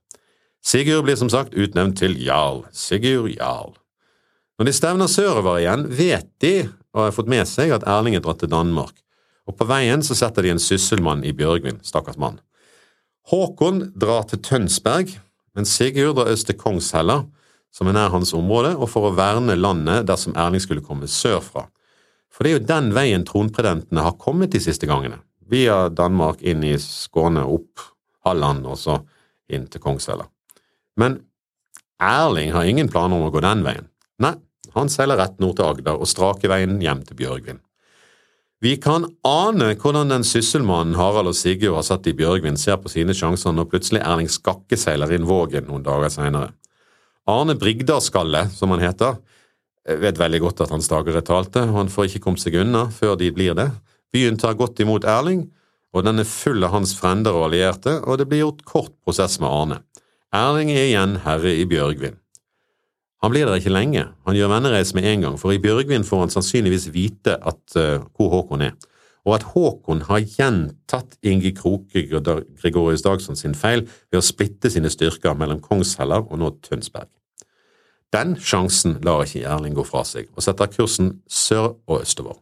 Sigurd 0.62 1.02
blir 1.08 1.18
som 1.18 1.32
sagt 1.32 1.56
utnevnt 1.58 1.98
til 1.98 2.14
jarl. 2.22 2.62
Sigurd 2.70 3.32
jarl. 3.34 3.74
Når 4.58 4.70
de 4.70 4.76
stevner 4.76 5.10
sørover 5.10 5.58
igjen, 5.64 5.88
vet 5.98 6.30
de, 6.40 6.54
og 6.94 7.08
har 7.08 7.18
fått 7.18 7.34
med 7.34 7.44
seg, 7.50 7.74
at 7.74 7.88
Erling 7.90 8.14
er 8.16 8.22
dratt 8.22 8.44
til 8.44 8.52
Danmark 8.54 8.94
og 9.46 9.54
på 9.58 9.66
veien 9.68 10.02
så 10.04 10.16
setter 10.18 10.44
de 10.44 10.52
en 10.54 10.62
sysselmann 10.62 11.24
i 11.26 11.34
Bjørgvin, 11.36 11.78
stakkars 11.86 12.18
mann. 12.18 12.40
Håkon 13.30 13.92
drar 13.98 14.26
til 14.30 14.42
Tønsberg, 14.42 15.12
men 15.54 15.66
Sigurd 15.66 16.18
drar 16.18 16.32
øst 16.34 16.50
til 16.50 16.58
Kongshella, 16.58 17.22
som 17.76 17.90
er 17.90 17.96
nær 17.96 18.14
hans 18.14 18.32
område, 18.36 18.72
og 18.78 18.88
for 18.88 19.08
å 19.08 19.16
verne 19.16 19.58
landet 19.58 20.06
dersom 20.08 20.36
Erling 20.38 20.62
skulle 20.64 20.84
komme 20.84 21.08
sørfra. 21.10 21.66
For 22.32 22.44
det 22.44 22.50
er 22.50 22.56
jo 22.56 22.68
den 22.68 22.88
veien 22.96 23.26
tronpredentene 23.28 24.04
har 24.06 24.16
kommet 24.20 24.54
de 24.54 24.62
siste 24.64 24.88
gangene, 24.88 25.20
via 25.44 25.86
Danmark 25.92 26.40
inn 26.40 26.64
i 26.64 26.74
Skåne, 26.80 27.44
opp 27.44 27.84
Halland 28.26 28.64
og 28.66 28.80
så 28.80 28.98
inn 29.52 29.68
til 29.70 29.82
Kongshella. 29.84 30.26
Men 30.96 31.20
Erling 32.02 32.52
har 32.52 32.68
ingen 32.68 32.88
planer 32.92 33.16
om 33.16 33.28
å 33.28 33.30
gå 33.32 33.44
den 33.44 33.62
veien. 33.64 33.86
Nei, 34.20 34.34
han 34.76 34.90
seiler 34.92 35.20
rett 35.20 35.38
nord 35.40 35.56
til 35.56 35.68
Agder 35.68 36.00
og 36.00 36.08
straker 36.10 36.52
veien 36.52 36.80
hjem 36.82 37.04
til 37.06 37.20
Bjørgvin. 37.20 37.60
Vi 38.64 38.78
kan 38.80 39.04
ane 39.28 39.74
hvordan 39.76 40.10
den 40.10 40.24
sysselmannen 40.24 40.96
Harald 40.96 41.28
og 41.28 41.36
Sigurd 41.36 41.76
har 41.76 41.84
satt 41.84 42.08
i 42.08 42.16
Bjørgvin, 42.16 42.56
ser 42.56 42.80
på 42.80 42.88
sine 42.88 43.14
sjanser 43.16 43.52
når 43.52 43.68
plutselig 43.68 44.00
Erling 44.00 44.30
Skakke 44.32 44.78
seiler 44.80 45.12
inn 45.12 45.28
Vågen 45.28 45.68
noen 45.68 45.84
dager 45.84 46.12
senere. 46.12 46.54
Arne 47.26 47.56
Brigdalskalle, 47.58 48.46
som 48.54 48.70
han 48.74 48.84
heter, 48.84 49.16
vet 49.86 50.18
veldig 50.18 50.40
godt 50.44 50.62
at 50.64 50.72
hans 50.74 50.88
dager 50.90 51.18
er 51.18 51.26
talte, 51.26 51.64
og 51.66 51.80
han 51.80 51.90
får 51.90 52.10
ikke 52.10 52.24
kommet 52.26 52.42
seg 52.42 52.58
unna 52.62 52.86
før 52.94 53.16
de 53.18 53.30
blir 53.34 53.54
det. 53.58 53.68
Byen 54.14 54.38
tar 54.38 54.58
godt 54.58 54.80
imot 54.82 55.06
Erling, 55.06 55.46
og 55.94 56.04
den 56.06 56.22
er 56.22 56.28
full 56.28 56.62
av 56.66 56.74
hans 56.74 56.94
frender 56.98 57.34
og 57.34 57.48
allierte, 57.48 57.98
og 58.04 58.20
det 58.20 58.28
blir 58.30 58.44
gjort 58.44 58.62
kort 58.68 58.94
prosess 59.06 59.38
med 59.42 59.50
Arne. 59.50 59.80
Erling 60.34 60.70
er 60.74 60.88
igjen 60.90 61.18
herre 61.24 61.54
i 61.54 61.66
Bjørgvin. 61.68 62.18
Han 63.24 63.32
blir 63.32 63.48
der 63.48 63.58
ikke 63.58 63.72
lenge, 63.72 64.04
han 64.26 64.36
gjør 64.36 64.52
vennereis 64.52 64.92
med 64.94 65.06
en 65.08 65.24
gang, 65.24 65.38
for 65.40 65.54
i 65.54 65.62
Bjørgvin 65.62 66.04
får 66.06 66.26
han 66.26 66.34
sannsynligvis 66.34 66.90
vite 66.94 67.38
at, 67.40 67.62
uh, 67.78 68.04
hvor 68.14 68.30
Håkon 68.34 68.66
er, 68.68 68.76
og 69.26 69.34
at 69.34 69.46
Håkon 69.52 70.04
har 70.06 70.22
gjentatt 70.22 71.18
Inge 71.26 71.50
Kroke 71.56 72.04
Gregorius 72.06 73.02
Dagsson 73.02 73.38
sin 73.38 73.56
feil 73.58 73.82
ved 74.12 74.20
å 74.20 74.24
splitte 74.24 74.70
sine 74.70 74.90
styrker 74.92 75.34
mellom 75.38 75.60
Kongsheller 75.64 76.28
og 76.30 76.38
nå 76.40 76.52
Tønsberg. 76.62 77.10
Den 78.14 78.36
sjansen 78.38 79.00
lar 79.04 79.26
ikke 79.26 79.42
Erling 79.50 79.74
gå 79.74 79.82
fra 79.84 80.04
seg, 80.06 80.30
og 80.38 80.44
setter 80.46 80.70
kursen 80.70 81.16
sør 81.26 81.74
og 81.88 82.04
østover. 82.04 82.38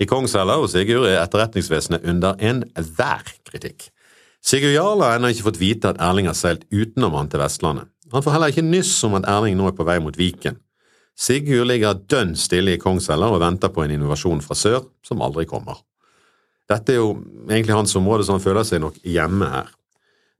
I 0.00 0.08
Kongsheller 0.08 0.64
og 0.64 0.70
Sigurd 0.72 1.06
er 1.06 1.20
etterretningsvesenet 1.20 2.08
under 2.08 2.40
enhver 2.40 3.28
kritikk. 3.46 3.90
Sigurd 4.42 4.74
Jarl 4.74 5.04
har 5.04 5.18
ennå 5.18 5.30
ikke 5.30 5.50
fått 5.52 5.60
vite 5.60 5.92
at 5.92 6.00
Erling 6.02 6.26
har 6.26 6.38
seilt 6.38 6.64
utenom 6.72 7.14
han 7.14 7.28
til 7.30 7.44
Vestlandet. 7.44 7.92
Han 8.12 8.24
får 8.24 8.34
heller 8.34 8.50
ikke 8.52 8.64
nyss 8.64 8.96
om 9.06 9.14
at 9.20 9.28
Erling 9.28 9.60
nå 9.60 9.68
er 9.68 9.76
på 9.76 9.86
vei 9.86 10.00
mot 10.02 10.16
Viken. 10.18 10.56
Sigurd 11.18 11.68
ligger 11.68 11.98
dønn 12.08 12.34
stille 12.38 12.74
i 12.74 12.80
Kongsheller 12.80 13.34
og 13.34 13.42
venter 13.42 13.72
på 13.72 13.84
en 13.84 13.92
innovasjon 13.94 14.42
fra 14.44 14.56
sør 14.58 14.86
som 15.06 15.22
aldri 15.24 15.44
kommer. 15.48 15.82
Dette 16.70 16.94
er 16.94 17.02
jo 17.02 17.12
egentlig 17.50 17.76
hans 17.76 17.94
område, 17.98 18.24
så 18.24 18.36
han 18.36 18.44
føler 18.44 18.66
seg 18.66 18.80
nok 18.82 18.98
hjemme 19.04 19.48
her. 19.52 19.68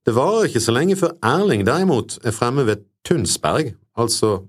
Det 0.02 0.14
varer 0.16 0.48
ikke 0.48 0.62
så 0.64 0.74
lenge 0.74 0.96
før 0.98 1.14
Erling 1.22 1.66
derimot 1.68 2.16
er 2.26 2.34
fremme 2.34 2.64
ved 2.66 2.82
Tunsberg, 3.06 3.74
altså 3.98 4.40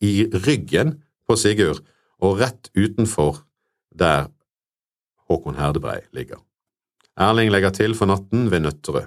i 0.00 0.28
ryggen 0.46 1.00
på 1.28 1.36
Sigurd, 1.36 1.82
og 2.22 2.40
rett 2.40 2.70
utenfor 2.76 3.42
der 3.98 4.30
Håkon 5.28 5.58
Herdebrei 5.58 6.00
ligger. 6.16 6.40
Erling 7.18 7.50
legger 7.52 7.74
til 7.74 7.96
for 7.98 8.08
natten 8.08 8.46
ved 8.52 8.62
Nøtterøy. 8.64 9.06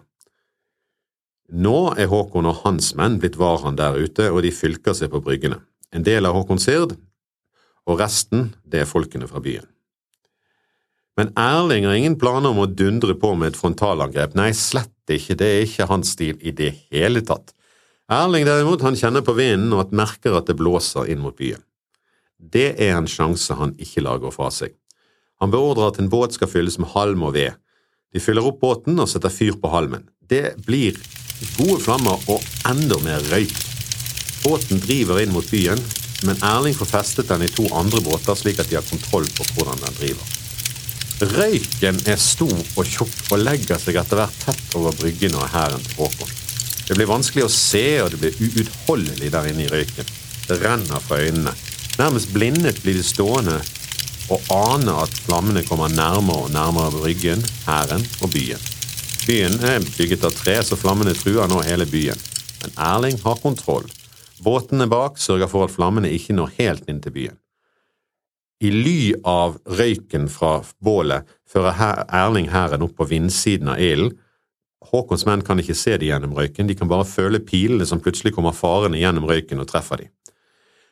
Nå 1.52 1.78
er 2.00 2.12
Håkon 2.12 2.48
og 2.48 2.62
hans 2.66 2.94
menn 2.96 3.18
blitt 3.20 3.40
varhan 3.40 3.80
der 3.80 3.98
ute, 3.98 4.30
og 4.32 4.44
de 4.46 4.54
fylker 4.56 4.96
seg 4.96 5.12
på 5.12 5.24
bryggene. 5.24 5.60
En 5.92 6.04
del 6.08 6.26
av 6.26 6.36
Håkon 6.38 6.62
Sird, 6.62 6.96
og 7.90 8.00
resten, 8.00 8.52
det 8.64 8.84
er 8.84 8.90
folkene 8.90 9.28
fra 9.28 9.42
byen. 9.44 9.68
Men 11.20 11.34
Erling 11.38 11.86
har 11.86 11.98
ingen 11.98 12.16
planer 12.20 12.54
om 12.54 12.62
å 12.64 12.70
dundre 12.70 13.18
på 13.20 13.34
med 13.36 13.52
et 13.52 13.60
frontalangrep, 13.60 14.36
nei, 14.40 14.52
slett 14.56 15.12
ikke, 15.12 15.36
det 15.36 15.50
er 15.50 15.66
ikke 15.66 15.90
hans 15.90 16.14
stil 16.16 16.38
i 16.40 16.54
det 16.56 16.72
hele 16.94 17.24
tatt. 17.28 17.52
Erling 18.12 18.48
derimot, 18.48 18.84
han 18.84 18.98
kjenner 19.00 19.24
på 19.24 19.36
vinden 19.36 19.76
og 19.76 19.92
merker 19.96 20.38
at 20.40 20.48
det 20.48 20.58
blåser 20.60 21.12
inn 21.12 21.22
mot 21.24 21.36
byen. 21.36 21.62
Det 22.42 22.72
er 22.82 22.96
en 22.98 23.10
sjanse 23.12 23.54
han 23.60 23.76
ikke 23.78 24.18
gå 24.24 24.32
fra 24.34 24.50
seg. 24.52 24.74
Han 25.40 25.52
beordrer 25.52 25.92
at 25.92 26.00
en 26.00 26.10
båt 26.10 26.34
skal 26.34 26.50
fylles 26.50 26.80
med 26.80 26.92
halm 26.94 27.24
og 27.24 27.34
ved. 27.34 27.54
De 28.14 28.20
fyller 28.20 28.46
opp 28.46 28.60
båten 28.62 29.00
og 29.00 29.10
setter 29.10 29.30
fyr 29.30 29.56
på 29.62 29.70
halmen. 29.70 30.10
Det 30.22 30.56
blir 30.66 30.98
gode 31.58 31.80
flammer 31.82 32.18
og 32.30 32.42
enda 32.70 32.98
mer 33.06 33.22
røyk. 33.32 33.71
Båten 34.44 34.82
driver 34.82 35.22
inn 35.22 35.34
mot 35.34 35.50
byen, 35.52 35.80
men 36.26 36.44
Erling 36.46 36.76
får 36.78 36.90
festet 36.90 37.30
den 37.30 37.44
i 37.46 37.50
to 37.50 37.68
andre 37.78 38.02
båter 38.06 38.38
slik 38.38 38.62
at 38.62 38.70
de 38.70 38.78
har 38.78 38.86
kontroll 38.90 39.28
på 39.38 39.46
hvordan 39.54 39.82
den 39.86 39.98
driver. 40.00 40.38
Røyken 41.22 42.00
er 42.10 42.18
stor 42.18 42.56
og 42.58 42.88
tjukk 42.90 43.34
og 43.34 43.44
legger 43.44 43.78
seg 43.82 44.00
etter 44.02 44.18
hvert 44.18 44.40
tett 44.42 44.78
over 44.78 44.96
bryggen 44.98 45.38
og 45.38 45.50
hæren 45.54 45.84
til 45.86 46.00
Håkon. 46.00 46.32
Det 46.88 46.98
blir 46.98 47.10
vanskelig 47.10 47.46
å 47.46 47.54
se, 47.54 47.86
og 48.02 48.10
det 48.12 48.22
blir 48.24 48.40
uutholdelig 48.42 49.30
der 49.32 49.52
inne 49.52 49.68
i 49.68 49.70
røyken. 49.70 50.10
Det 50.48 50.58
renner 50.64 51.06
fra 51.06 51.22
øynene. 51.22 51.54
Nærmest 52.00 52.34
blindet 52.34 52.82
blir 52.82 52.98
de 52.98 53.06
stående 53.06 53.60
og 54.32 54.50
ane 54.56 54.98
at 55.04 55.22
flammene 55.28 55.64
kommer 55.68 55.94
nærmere 55.94 56.48
og 56.48 56.54
nærmere 56.56 56.92
bryggen, 56.96 57.46
hæren 57.68 58.06
og 58.22 58.34
byen. 58.34 58.70
Byen 59.28 59.58
er 59.62 59.86
bygget 59.86 60.26
av 60.26 60.34
tre, 60.36 60.58
så 60.66 60.78
flammene 60.80 61.14
truer 61.14 61.50
nå 61.52 61.62
hele 61.68 61.86
byen. 61.86 62.18
Men 62.64 62.78
Erling 62.92 63.20
har 63.22 63.42
kontroll. 63.44 63.86
Båtene 64.42 64.88
bak 64.90 65.20
sørger 65.22 65.50
for 65.52 65.68
at 65.68 65.74
flammene 65.74 66.10
ikke 66.10 66.34
når 66.34 66.56
helt 66.58 66.90
inn 66.90 67.02
til 67.04 67.14
byen. 67.14 67.38
I 68.62 68.70
ly 68.70 69.14
av 69.26 69.58
røyken 69.66 70.28
fra 70.30 70.60
bålet 70.86 71.30
fører 71.50 72.06
Erling 72.14 72.52
hæren 72.54 72.86
opp 72.86 72.94
på 72.98 73.08
vindsiden 73.10 73.72
av 73.74 73.82
ilden. 73.82 74.14
Håkons 74.92 75.26
menn 75.26 75.44
kan 75.46 75.62
ikke 75.62 75.78
se 75.78 75.96
det 76.02 76.10
gjennom 76.10 76.34
røyken, 76.38 76.68
de 76.70 76.76
kan 76.78 76.90
bare 76.90 77.06
føle 77.06 77.42
pilene 77.46 77.86
som 77.86 78.02
plutselig 78.02 78.34
kommer 78.34 78.54
farende 78.58 79.02
gjennom 79.02 79.28
røyken 79.30 79.62
og 79.62 79.70
treffer 79.70 80.04
de. 80.04 80.10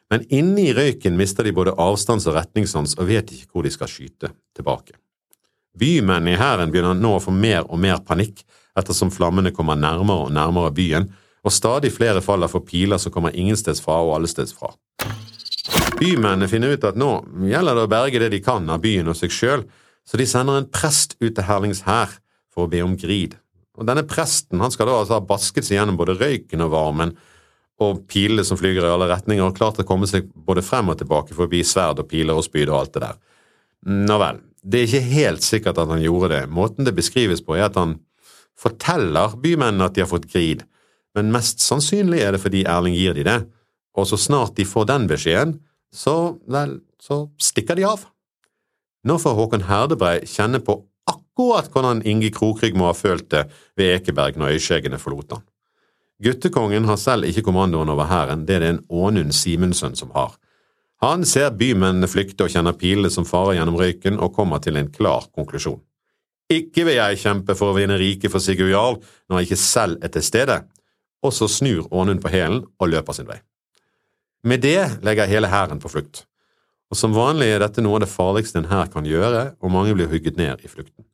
Men 0.09 0.25
inne 0.33 0.65
i 0.69 0.73
røyken 0.73 1.17
mister 1.17 1.45
de 1.45 1.53
både 1.53 1.75
avstands- 1.77 2.25
og 2.29 2.37
retningssans 2.37 2.95
og 2.97 3.09
vet 3.09 3.33
ikke 3.33 3.53
hvor 3.53 3.65
de 3.65 3.73
skal 3.73 3.89
skyte 3.89 4.31
tilbake. 4.57 4.97
Bymennene 5.77 6.33
i 6.33 6.39
hæren 6.39 6.73
begynner 6.73 6.97
nå 6.97 7.15
å 7.17 7.23
få 7.23 7.33
mer 7.33 7.65
og 7.67 7.81
mer 7.81 8.01
panikk 8.05 8.41
ettersom 8.77 9.13
flammene 9.13 9.53
kommer 9.53 9.77
nærmere 9.77 10.25
og 10.25 10.33
nærmere 10.33 10.73
byen, 10.73 11.09
og 11.45 11.55
stadig 11.55 11.91
flere 11.95 12.21
faller 12.23 12.51
for 12.51 12.65
piler 12.65 12.99
som 13.01 13.13
kommer 13.13 13.35
ingensteds 13.35 13.81
fra 13.83 13.99
og 14.03 14.17
allesteds 14.17 14.55
fra. 14.55 14.73
Bymennene 15.99 16.47
finner 16.51 16.75
ut 16.75 16.87
at 16.87 16.97
nå 16.99 17.11
gjelder 17.49 17.77
det 17.77 17.85
å 17.85 17.91
berge 17.91 18.21
det 18.23 18.31
de 18.33 18.41
kan 18.43 18.67
av 18.71 18.81
byen 18.83 19.11
og 19.11 19.17
seg 19.19 19.33
sjøl, 19.33 19.65
så 20.07 20.17
de 20.19 20.25
sender 20.27 20.59
en 20.59 20.69
prest 20.71 21.15
ut 21.19 21.33
til 21.35 21.45
Herlings 21.45 21.83
hær 21.87 22.17
for 22.53 22.65
å 22.65 22.71
be 22.71 22.81
om 22.83 22.95
grid. 22.99 23.35
Og 23.79 23.87
Denne 23.87 24.03
presten 24.07 24.59
han 24.63 24.73
skal 24.73 24.89
da 24.89 24.97
altså 24.99 25.19
ha 25.19 25.25
basket 25.25 25.67
seg 25.67 25.77
gjennom 25.77 25.99
både 25.99 26.17
røyken 26.19 26.63
og 26.65 26.73
varmen 26.73 27.13
og 27.79 28.01
pilene 28.11 28.43
som 28.43 28.59
flyger 28.59 28.83
i 28.83 28.91
alle 28.91 29.07
retninger, 29.07 29.45
og 29.45 29.55
klart 29.55 29.79
å 29.79 29.87
komme 29.87 30.07
seg 30.09 30.27
både 30.33 30.63
frem 30.65 30.91
og 30.91 30.99
tilbake 30.99 31.35
forbi 31.35 31.61
sverd 31.63 32.01
og 32.03 32.09
piler 32.11 32.35
og 32.35 32.43
spyd 32.43 32.67
og 32.67 32.79
alt 32.81 32.97
det 32.97 33.03
der. 33.05 33.19
Nå 34.09 34.17
vel, 34.19 34.41
det 34.59 34.81
er 34.81 34.89
ikke 34.89 35.13
helt 35.13 35.45
sikkert 35.45 35.79
at 35.79 35.91
han 35.93 36.03
gjorde 36.03 36.33
det. 36.33 36.41
Måten 36.51 36.87
det 36.87 36.95
beskrives 36.97 37.43
på, 37.45 37.55
er 37.55 37.69
at 37.69 37.79
han 37.79 37.95
forteller 38.59 39.37
bymennene 39.39 39.87
at 39.87 39.95
de 39.95 40.03
har 40.03 40.11
fått 40.11 40.27
grid, 40.31 40.65
men 41.17 41.31
mest 41.33 41.63
sannsynlig 41.63 42.21
er 42.23 42.35
det 42.35 42.43
fordi 42.43 42.65
Erling 42.69 42.95
gir 42.97 43.17
de 43.17 43.25
det, 43.27 43.39
og 43.97 44.07
så 44.07 44.19
snart 44.19 44.55
de 44.57 44.67
får 44.67 44.87
den 44.91 45.07
beskjeden, 45.09 45.57
så 45.91 46.37
vel, 46.47 46.79
så 47.01 47.25
stikker 47.41 47.79
de 47.79 47.87
av. 47.89 48.05
Nå 49.07 49.15
får 49.21 49.37
Håkon 49.37 49.65
Herdebrei 49.69 50.19
kjenne 50.27 50.61
på 50.61 50.77
akkurat 51.09 51.71
hvordan 51.73 52.03
Inge 52.07 52.29
Krokrygg 52.35 52.75
må 52.77 52.89
ha 52.89 52.97
følt 52.97 53.29
det 53.31 53.47
ved 53.79 53.95
Ekeberg 53.95 54.37
når 54.37 54.57
øyskjeggene 54.57 54.99
forlot 55.01 55.37
han. 55.37 55.45
Guttekongen 56.19 56.85
har 56.85 56.99
selv 56.99 57.29
ikke 57.29 57.45
kommandoen 57.47 57.89
over 57.89 58.09
hæren, 58.09 58.45
det 58.45 58.57
er 58.57 58.65
det 58.65 58.71
en 58.73 58.85
Ånund 58.89 59.31
Simensen 59.33 59.95
som 59.95 60.11
har. 60.11 60.35
Han 60.99 61.23
ser 61.23 61.53
bymennene 61.55 62.09
flykte 62.11 62.43
og 62.43 62.51
kjenner 62.51 62.75
pilene 62.75 63.11
som 63.13 63.27
farer 63.27 63.55
gjennom 63.55 63.77
røyken, 63.79 64.19
og 64.19 64.33
kommer 64.35 64.59
til 64.59 64.75
en 64.75 64.91
klar 64.91 65.29
konklusjon. 65.31 65.79
Ikke 66.51 66.83
vil 66.83 66.97
jeg 66.97 67.21
kjempe 67.21 67.55
for 67.55 67.71
å 67.71 67.77
vinne 67.77 67.95
riket 68.01 68.33
for 68.33 68.43
Sigurd 68.43 68.73
Jarl 68.73 68.97
når 69.29 69.39
jeg 69.39 69.47
ikke 69.47 69.61
selv 69.61 70.03
er 70.03 70.11
til 70.11 70.25
stede. 70.25 70.57
Og 71.25 71.33
så 71.35 71.49
snur 71.51 71.87
Ånund 71.91 72.21
på 72.23 72.31
hælen 72.31 72.63
og 72.79 72.91
løper 72.91 73.15
sin 73.15 73.27
vei. 73.27 73.41
Med 74.43 74.63
det 74.63 75.03
legger 75.03 75.27
hele 75.27 75.51
hæren 75.51 75.81
på 75.83 75.91
flukt. 75.91 76.23
Og 76.89 76.97
som 76.97 77.13
vanlig 77.13 77.51
er 77.53 77.61
dette 77.61 77.83
noe 77.83 77.99
av 77.99 78.05
det 78.05 78.11
farligste 78.11 78.61
en 78.61 78.69
hær 78.71 78.89
kan 78.93 79.05
gjøre, 79.05 79.53
og 79.59 79.73
mange 79.73 79.93
blir 79.93 80.09
hugget 80.09 80.39
ned 80.39 80.63
i 80.63 80.71
flukten. 80.71 81.05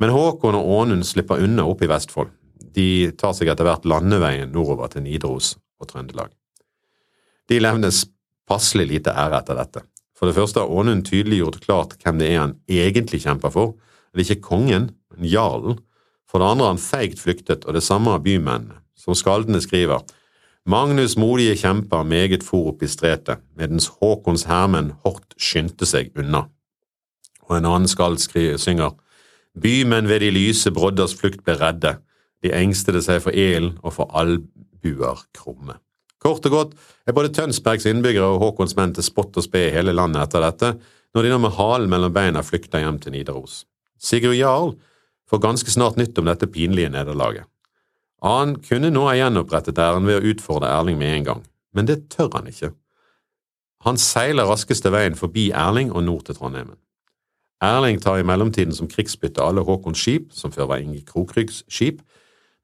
Men 0.00 0.12
Håkon 0.14 0.56
og 0.56 0.68
Ånund 0.76 1.04
slipper 1.08 1.42
unna 1.44 1.66
opp 1.68 1.82
i 1.82 1.88
Vestfold. 1.90 2.30
De 2.76 3.10
tar 3.18 3.34
seg 3.36 3.50
etter 3.50 3.66
hvert 3.66 3.88
landeveien 3.88 4.52
nordover 4.54 4.92
til 4.92 5.04
Nidaros 5.04 5.56
og 5.80 5.90
Trøndelag. 5.90 6.30
De 7.50 7.58
levnes 7.58 8.04
passelig 8.48 8.86
lite 8.92 9.14
ære 9.16 9.40
etter 9.40 9.58
dette. 9.58 9.82
For 10.16 10.28
det 10.28 10.36
første 10.36 10.62
har 10.62 10.72
Ånund 10.72 11.06
tydelig 11.08 11.40
gjort 11.40 11.62
klart 11.64 11.96
hvem 12.02 12.20
det 12.20 12.28
er 12.30 12.42
han 12.42 12.58
egentlig 12.68 13.22
kjemper 13.24 13.52
for. 13.54 13.74
Det 14.12 14.22
er 14.22 14.34
ikke 14.34 14.50
kongen, 14.50 14.90
men 15.10 15.28
jarlen. 15.28 15.80
For 16.28 16.38
det 16.38 16.50
andre 16.52 16.68
har 16.68 16.74
han 16.76 16.82
feigt 16.82 17.22
flyktet, 17.22 17.64
og 17.64 17.74
det 17.74 17.82
samme 17.82 18.12
har 18.14 18.22
bymennene. 18.22 18.79
Som 19.00 19.16
skaldene 19.16 19.62
skriver, 19.64 20.04
Magnus 20.68 21.16
modige 21.16 21.56
kjemper 21.56 22.04
meget 22.04 22.44
for 22.44 22.74
opp 22.74 22.82
i 22.84 22.88
stretet, 22.90 23.40
medens 23.56 23.88
Håkons 23.96 24.44
hærmenn 24.44 24.92
hardt 25.04 25.32
skyndte 25.40 25.88
seg 25.88 26.12
unna. 26.20 26.44
Og 27.48 27.56
en 27.56 27.68
annen 27.68 27.88
skald 27.88 28.20
synger, 28.60 28.92
Bymenn 29.58 30.06
ved 30.08 30.20
de 30.22 30.30
lyse 30.30 30.70
brodders 30.70 31.16
flukt 31.16 31.40
ble 31.46 31.56
redde, 31.58 31.96
de 32.44 32.52
engstede 32.54 33.00
seg 33.02 33.22
for 33.24 33.34
ilden 33.34 33.78
og 33.82 33.96
for 33.96 34.12
albuer 34.16 35.24
krumme. 35.36 35.80
Kort 36.20 36.44
og 36.46 36.52
godt 36.52 36.76
er 37.08 37.16
både 37.16 37.32
Tønsbergs 37.34 37.88
innbyggere 37.88 38.28
og 38.28 38.44
Håkons 38.44 38.76
menn 38.76 38.92
til 38.94 39.06
spott 39.06 39.36
og 39.40 39.46
spe 39.48 39.66
i 39.66 39.74
hele 39.74 39.96
landet 39.96 40.22
etter 40.22 40.44
dette, 40.44 40.74
når 41.16 41.26
de 41.26 41.32
nå 41.32 41.40
med 41.42 41.56
halen 41.56 41.90
mellom 41.90 42.14
beina 42.14 42.44
flykter 42.46 42.84
hjem 42.84 43.00
til 43.02 43.16
Nidaros. 43.16 43.64
Sigurd 43.98 44.38
Jarl 44.38 44.74
får 45.30 45.42
ganske 45.42 45.72
snart 45.72 45.98
nytt 45.98 46.18
om 46.20 46.28
dette 46.28 46.46
pinlige 46.52 46.92
nederlaget. 46.92 47.49
Han 48.24 48.58
kunne 48.60 48.90
nå 48.92 49.06
ha 49.08 49.16
gjenopprettet 49.16 49.80
æren 49.80 50.06
ved 50.08 50.20
å 50.20 50.32
utfordre 50.34 50.68
Erling 50.68 50.98
med 51.00 51.14
en 51.14 51.26
gang, 51.30 51.42
men 51.72 51.88
det 51.88 52.02
tør 52.12 52.28
han 52.36 52.50
ikke. 52.50 52.74
Han 53.86 53.96
seiler 53.96 54.48
raskeste 54.48 54.92
veien 54.92 55.16
forbi 55.16 55.48
Erling 55.56 55.92
og 55.94 56.04
nord 56.04 56.26
til 56.28 56.36
Trondheimen. 56.36 56.76
Erling 57.64 58.00
tar 58.00 58.20
i 58.20 58.24
mellomtiden 58.24 58.76
som 58.76 58.88
krigsbytte 58.88 59.44
alle 59.44 59.64
Håkons 59.64 60.00
skip, 60.00 60.30
som 60.36 60.52
før 60.52 60.68
var 60.72 60.84
Inge 60.84 61.00
Krokryggs 61.04 61.62
skip, 61.68 62.00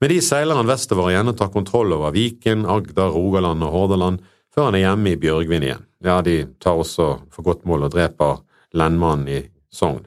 med 0.01 0.12
de 0.12 0.19
seiler 0.21 0.59
han 0.59 0.69
vestover 0.69 1.09
igjen 1.09 1.33
og 1.33 1.38
tar 1.38 1.53
kontroll 1.53 1.95
over 1.97 2.12
Viken, 2.12 2.66
Agder, 2.69 3.14
Rogaland 3.14 3.64
og 3.64 3.73
Hordaland, 3.73 4.21
før 4.53 4.69
han 4.69 4.77
er 4.77 4.85
hjemme 4.85 5.14
i 5.14 5.21
Bjørgvin 5.21 5.64
igjen. 5.64 5.87
Ja, 6.05 6.21
de 6.25 6.42
tar 6.61 6.77
også 6.77 7.14
for 7.33 7.45
godt 7.45 7.64
mål 7.69 7.88
og 7.88 7.95
dreper 7.97 8.42
lendmannen 8.77 9.31
i 9.33 9.40
Sogn. 9.73 10.05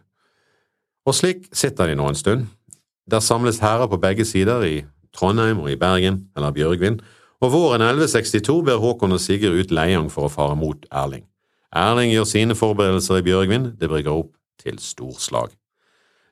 Og 1.10 1.18
slik 1.18 1.48
sitter 1.58 1.90
de 1.90 1.98
nå 1.98 2.06
en 2.10 2.18
stund. 2.18 2.46
Der 3.10 3.22
samles 3.26 3.62
hærer 3.64 3.90
på 3.90 3.98
begge 3.98 4.26
sider, 4.26 4.62
i 4.62 4.86
Trondheim 5.15 5.62
og 5.63 5.72
i 5.72 5.78
Bergen, 5.80 6.28
eller 6.38 6.54
Bjørgvin, 6.56 7.00
og 7.39 7.54
våren 7.54 7.82
1162 7.86 8.63
ber 8.67 8.82
Håkon 8.84 9.15
og 9.15 9.22
Sigurd 9.24 9.56
ut 9.60 9.72
Leiang 9.72 10.10
for 10.12 10.28
å 10.28 10.34
fare 10.34 10.58
mot 10.60 10.84
Erling. 10.91 11.24
Erling 11.76 12.12
gjør 12.12 12.28
sine 12.28 12.58
forberedelser 12.58 13.22
i 13.22 13.26
Bjørgvin, 13.30 13.72
det 13.80 13.89
brygger 13.91 14.24
opp 14.24 14.34
til 14.60 14.80
storslag. 14.84 15.54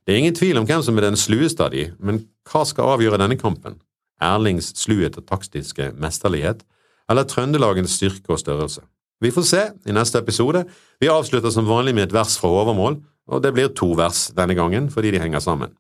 Det 0.07 0.13
er 0.13 0.21
ingen 0.21 0.35
tvil 0.35 0.59
om 0.59 0.67
hvem 0.67 0.83
som 0.83 0.97
er 0.97 1.07
den 1.07 1.19
slueste 1.19 1.63
av 1.63 1.73
de, 1.73 1.89
men 1.99 2.25
hva 2.47 2.63
skal 2.67 2.95
avgjøre 2.95 3.19
denne 3.21 3.39
kampen? 3.39 3.79
Erlings 4.23 4.71
sluhet 4.79 5.17
og 5.19 5.27
taktiske 5.29 5.91
mesterlighet, 5.99 6.63
eller 7.11 7.27
Trøndelagens 7.27 7.95
styrke 7.99 8.33
og 8.33 8.41
størrelse? 8.41 8.83
Vi 9.21 9.31
får 9.33 9.45
se 9.49 9.63
i 9.89 9.95
neste 9.95 10.19
episode. 10.21 10.63
Vi 11.01 11.09
avslutter 11.09 11.49
som 11.53 11.67
vanlig 11.69 11.95
med 11.95 12.07
et 12.07 12.15
vers 12.15 12.35
fra 12.37 12.49
overmål, 12.53 12.99
og 13.27 13.43
det 13.43 13.53
blir 13.55 13.73
to 13.75 13.91
vers 13.97 14.27
denne 14.37 14.55
gangen 14.57 14.91
fordi 14.93 15.11
de 15.15 15.21
henger 15.21 15.43
sammen. 15.43 15.73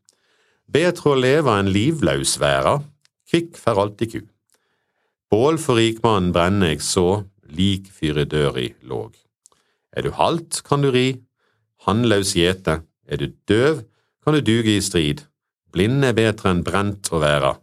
Betre 0.67 1.13
å 1.13 1.19
leve 1.19 1.53
enn 1.55 1.69
livlaus 1.71 2.35
væra, 2.41 2.81
kvikk 3.29 3.55
fer 3.59 3.79
alltid 3.79 4.11
ku. 4.11 4.21
Bål 5.31 5.59
for 5.63 5.79
rikmannen 5.79 6.33
brenne 6.35 6.73
eg 6.73 6.83
så, 6.83 7.23
lik 7.47 7.87
fyre 7.91 8.25
døri 8.27 8.73
låg. 8.83 9.15
Er 9.95 10.03
du 10.03 10.11
halt, 10.15 10.59
kan 10.67 10.83
du 10.83 10.91
ri, 10.91 11.21
handlaus 11.87 12.35
gjete, 12.35 12.81
er 13.07 13.23
du 13.23 13.31
døv, 13.47 13.85
kan 14.23 14.35
du 14.35 14.43
duge 14.43 14.75
i 14.75 14.83
strid. 14.83 15.23
Blind 15.71 16.03
er 16.03 16.15
betre 16.17 16.51
enn 16.51 16.65
brent 16.67 17.07
å 17.15 17.21
være, 17.23 17.55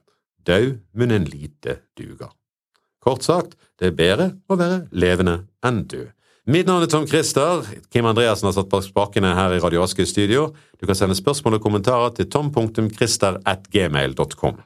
dau 0.48 0.74
munn 0.96 1.12
en 1.12 1.28
lite 1.28 1.82
duger. 1.96 2.32
Kort 3.04 3.24
sagt, 3.24 3.58
det 3.76 3.92
er 3.92 3.98
bedre 3.98 4.30
å 4.48 4.56
være 4.56 4.86
levende 4.96 5.42
enn 5.64 5.84
død. 5.92 6.08
Mitt 6.44 6.68
navn 6.68 6.84
er 6.84 6.90
Tom 6.92 7.06
Christer. 7.08 7.64
Kim 7.88 8.04
Andreassen 8.04 8.44
har 8.44 8.52
satt 8.52 8.68
bak 8.68 8.84
spakene 8.84 9.32
her 9.32 9.56
i 9.56 9.64
Radio 9.64 9.80
Aske 9.80 10.04
studio. 10.04 10.52
Du 10.76 10.84
kan 10.84 10.92
sende 10.98 11.16
spørsmål 11.16 11.56
og 11.56 11.64
kommentarer 11.64 12.12
til 12.18 12.28
tom.christer.gmail.com. 12.28 14.60